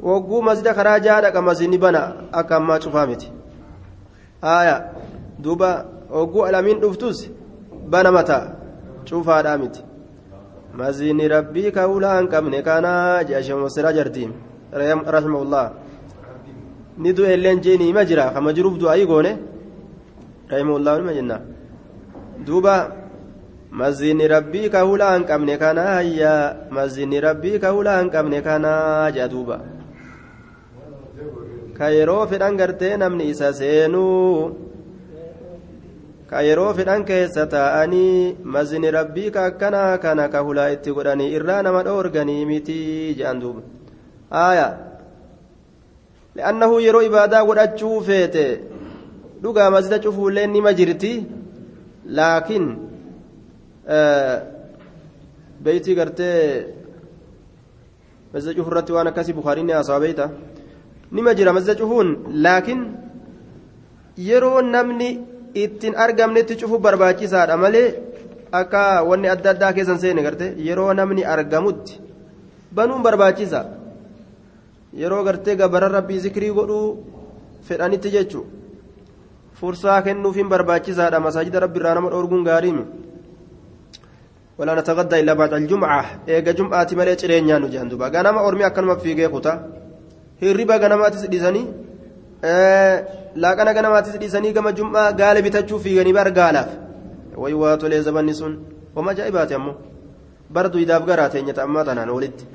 [0.10, 3.32] wagguu masjida karaa jaha dhaqa masjidni bana akka ammaa cufaa miti
[4.42, 4.76] aya
[5.40, 7.30] duuba wagguu alamiin dhuftus
[7.90, 8.46] bana mataa
[9.10, 9.87] cufaadhaa miti
[10.80, 14.32] masjidni rabbii ka'uulaa hin qabne kanaa jedha sheemosiraa jartiin
[15.16, 15.66] rahimahullah
[17.04, 19.32] ni du'e illeen jeeni hima jira kama jiruuf du'aayii goone
[20.52, 21.38] rahimahullah nima jenna
[22.48, 22.76] duuba
[23.82, 26.44] masjidni rabbii ka'uulaa hin qabne kanaa hayyaa
[26.78, 29.58] masjidni rabbii ka'uulaa hin qabne kanaa jedha duuba
[31.78, 34.67] ka yeroo fedhan gartee namni isa seenuu
[36.30, 41.62] ka yeroo fedhan keessa taa'anii masjidni rabbii ka akkanaa kana ka hulaa itti godhanii irraa
[41.66, 42.80] nama dhoorganii miti
[43.20, 43.62] jedhan duuba.
[44.44, 44.74] Aayaa
[46.38, 48.46] li'annahu yeroo ibaadaa godhachuu feete
[49.44, 51.14] dhugaa masjida cufuullee nima jirti?
[52.18, 52.66] Laakiin
[55.64, 56.42] beeytii gartee
[58.34, 60.30] masjida cufurratti waan akkasii bukaariin haasawaa beeyta?
[61.16, 62.10] Nima jira masjida cufuun?
[62.46, 62.82] Laakiin
[64.30, 65.10] yeroo namni
[65.57, 67.89] ittiin argamnetti cufuuf barbaachisaadha malee
[68.61, 72.01] akka wanni adda addaa keessan seene garte yeroo namni argamutti
[72.77, 73.61] banuun barbaachisa
[75.03, 76.87] yeroo gartee gabaran rabbii zikrii godhuu
[77.69, 78.41] fedhanitti jechu
[79.61, 82.85] fursaa kennuufiin barbaachisaadha masaajida rabbi irraa nama dhoorguun gaariimi
[84.59, 89.15] ولا نتغدى إلا بعد الجمعة إيجا جمعة مالي ترينيا نجان دوبا غنما أرمي أكنما في
[89.15, 89.53] جيكوتا
[90.43, 91.67] hirriba ganamaatis dhiisanii
[92.44, 96.70] laaqana ganamaatis dhiisanii gama jum'aa gaala bitachuu fiiganii bar gaalaaf
[97.42, 98.54] wayi waa tolee zabanni sun
[98.96, 99.76] homa ajaa'ibaati ammoo.
[100.50, 102.46] Bara duydaaf garaa teenyata ammaa tanaan walitti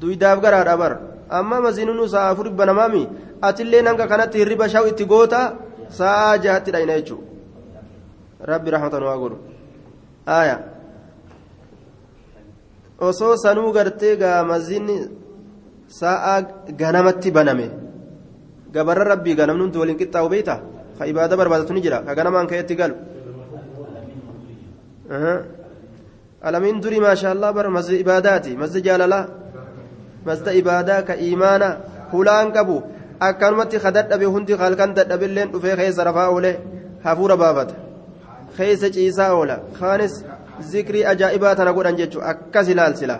[0.00, 0.92] duydaaf garaadha bar
[1.38, 3.02] amma maziinunu sa'a afur banamaami
[3.42, 5.40] atillee nanga kanatti hirriba shaw itti goota
[5.88, 7.20] sa'a jahatti dhayna jechuu.
[8.50, 9.38] Rabbi rahmatan waa godhu.
[10.26, 10.56] Aya
[13.00, 14.96] osoo sanuu gartee gaa maziinni
[16.00, 16.34] sa'a
[16.80, 17.66] ganamatti baname
[18.74, 20.54] gabarra rabbii ganamni hundi waliin qixxaa'u beeyta
[20.98, 22.94] ka ibaada barbaadatu ni jira ka ganamaan ka'etti galu
[26.42, 29.24] alamiin durii maashaallah bara masjid ibaadaati masjid jaalalaa
[30.28, 31.68] masjid ibaadaa ka imaana
[32.12, 32.76] hulaan qabu
[33.28, 36.52] akkanumatti ka dadhabe hundi halkan dadhabilleen dhufee keessa rafaa oole
[37.04, 37.74] hafuura baafata
[38.56, 40.14] keessa ciisaa oola kaanis
[40.72, 43.16] zikrii ajaa'ibaa tana godhan jechuun akkas ilaalsila.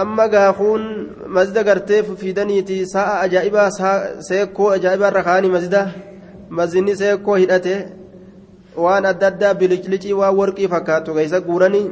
[0.00, 0.82] Amma gaafuun
[1.36, 3.68] masjida gartee fiidaniiti sa'a ajaa'ibaa
[4.28, 5.82] seekkoo ajaa'ibaa irra kaanii masjida
[6.58, 7.74] masjidni seekkoo hidhate
[8.84, 11.86] waan adda addaa biliclicii waan warqii fakkaatu keessa guuranii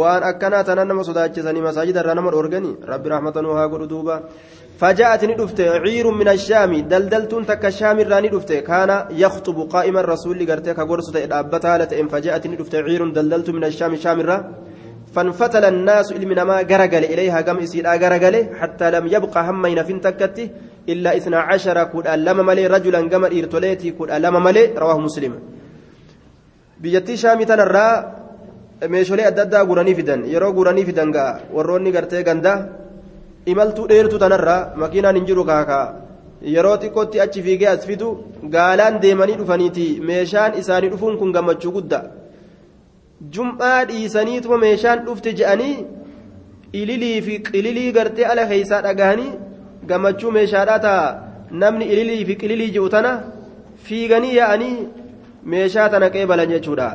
[0.00, 4.22] waan akkanaa tanan nama sodaachisanii masaajida irraa nama dhoorganii rabbi rahmatanuu haa godhu duuba
[4.82, 8.90] فجاءت ندفت عير من الشام دلدلتون تك الشام راني دفت كان
[9.22, 14.38] يخطب قائما الرسول لقرتك قرصة الأبتها لتئن فجاءت ندفت عير دلدلت من الشام شام الرا
[15.14, 20.44] فانفتل الناس إلمنا ما قرقل إليها قم إسيلا قرقل حتى لم يبقى همين فين تكتي
[20.92, 25.34] إلا إثنى عشر كود ألم ملي رجلا قمر إرتوليتي كود ألم ملي رواه مسلم
[27.50, 27.94] tanarraa
[28.92, 32.52] meeshaalee adda addaa guranii fidan yeroo guranii fidan ga'a warroonni gartee ganda
[33.52, 35.86] imaltuu dheertuu tanarraa makiinaan hin jiru kaakaa
[36.54, 38.08] yeroo xiqqootti achi fiigee as fidu
[38.54, 42.04] gaalaan deemanii dhufaniiti meeshaan isaanii dhufuun kun gammachuu guddaa
[43.30, 45.76] jum'aa dhiisaniituma meeshaan dhufte je'anii
[46.72, 49.32] ililii fi qililii gartee ala keeysaa dhagahanii
[49.86, 51.14] gammachuu meeshaadhaa ta'a
[51.64, 53.12] namni ililii fi qililii ji'u tana
[53.88, 54.76] fiiganii yaa'anii
[55.54, 56.88] meeshaa tana qeebalan jechuudha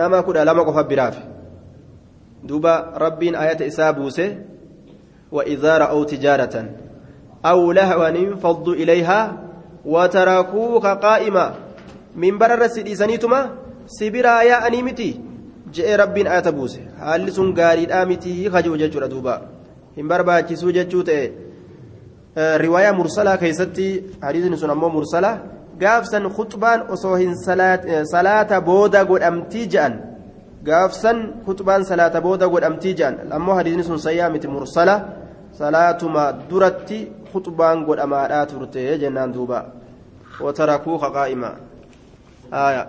[0.00, 1.20] nama kudha lama qofa biraaf
[2.48, 4.26] duuba rabbiin ayata isaa buuse
[5.32, 6.70] وإذا رأوا تجارة
[7.44, 9.20] أو لهوا انفضوا إليها
[9.84, 11.54] وتركوك قائما
[12.16, 13.50] من برر سيديسانيتما
[13.86, 15.20] سبرا يا أنيمتي
[15.74, 19.34] جاء رب آية بوسه هل سن غاري آمتي خجو ججر دوبا
[19.98, 21.10] هم بربا جسو ججوت
[22.38, 25.32] رواية مرسلة كيستي حديث سن أمو مرسلة
[25.82, 27.34] gaafsan khutbaan osoo hin
[28.12, 29.94] salaata booda godhamtii je'an
[30.64, 34.94] gaafsan khutbaan salaata booda godhamtii je'an ammoo hadiisni sun sayyaa miti mursala
[35.60, 36.98] salaatuma duratti
[37.32, 39.58] khutbaan godhamaadhaa turte jennaan duuba
[40.40, 41.50] watarakuu qaqaa'ima
[42.64, 42.86] aayaa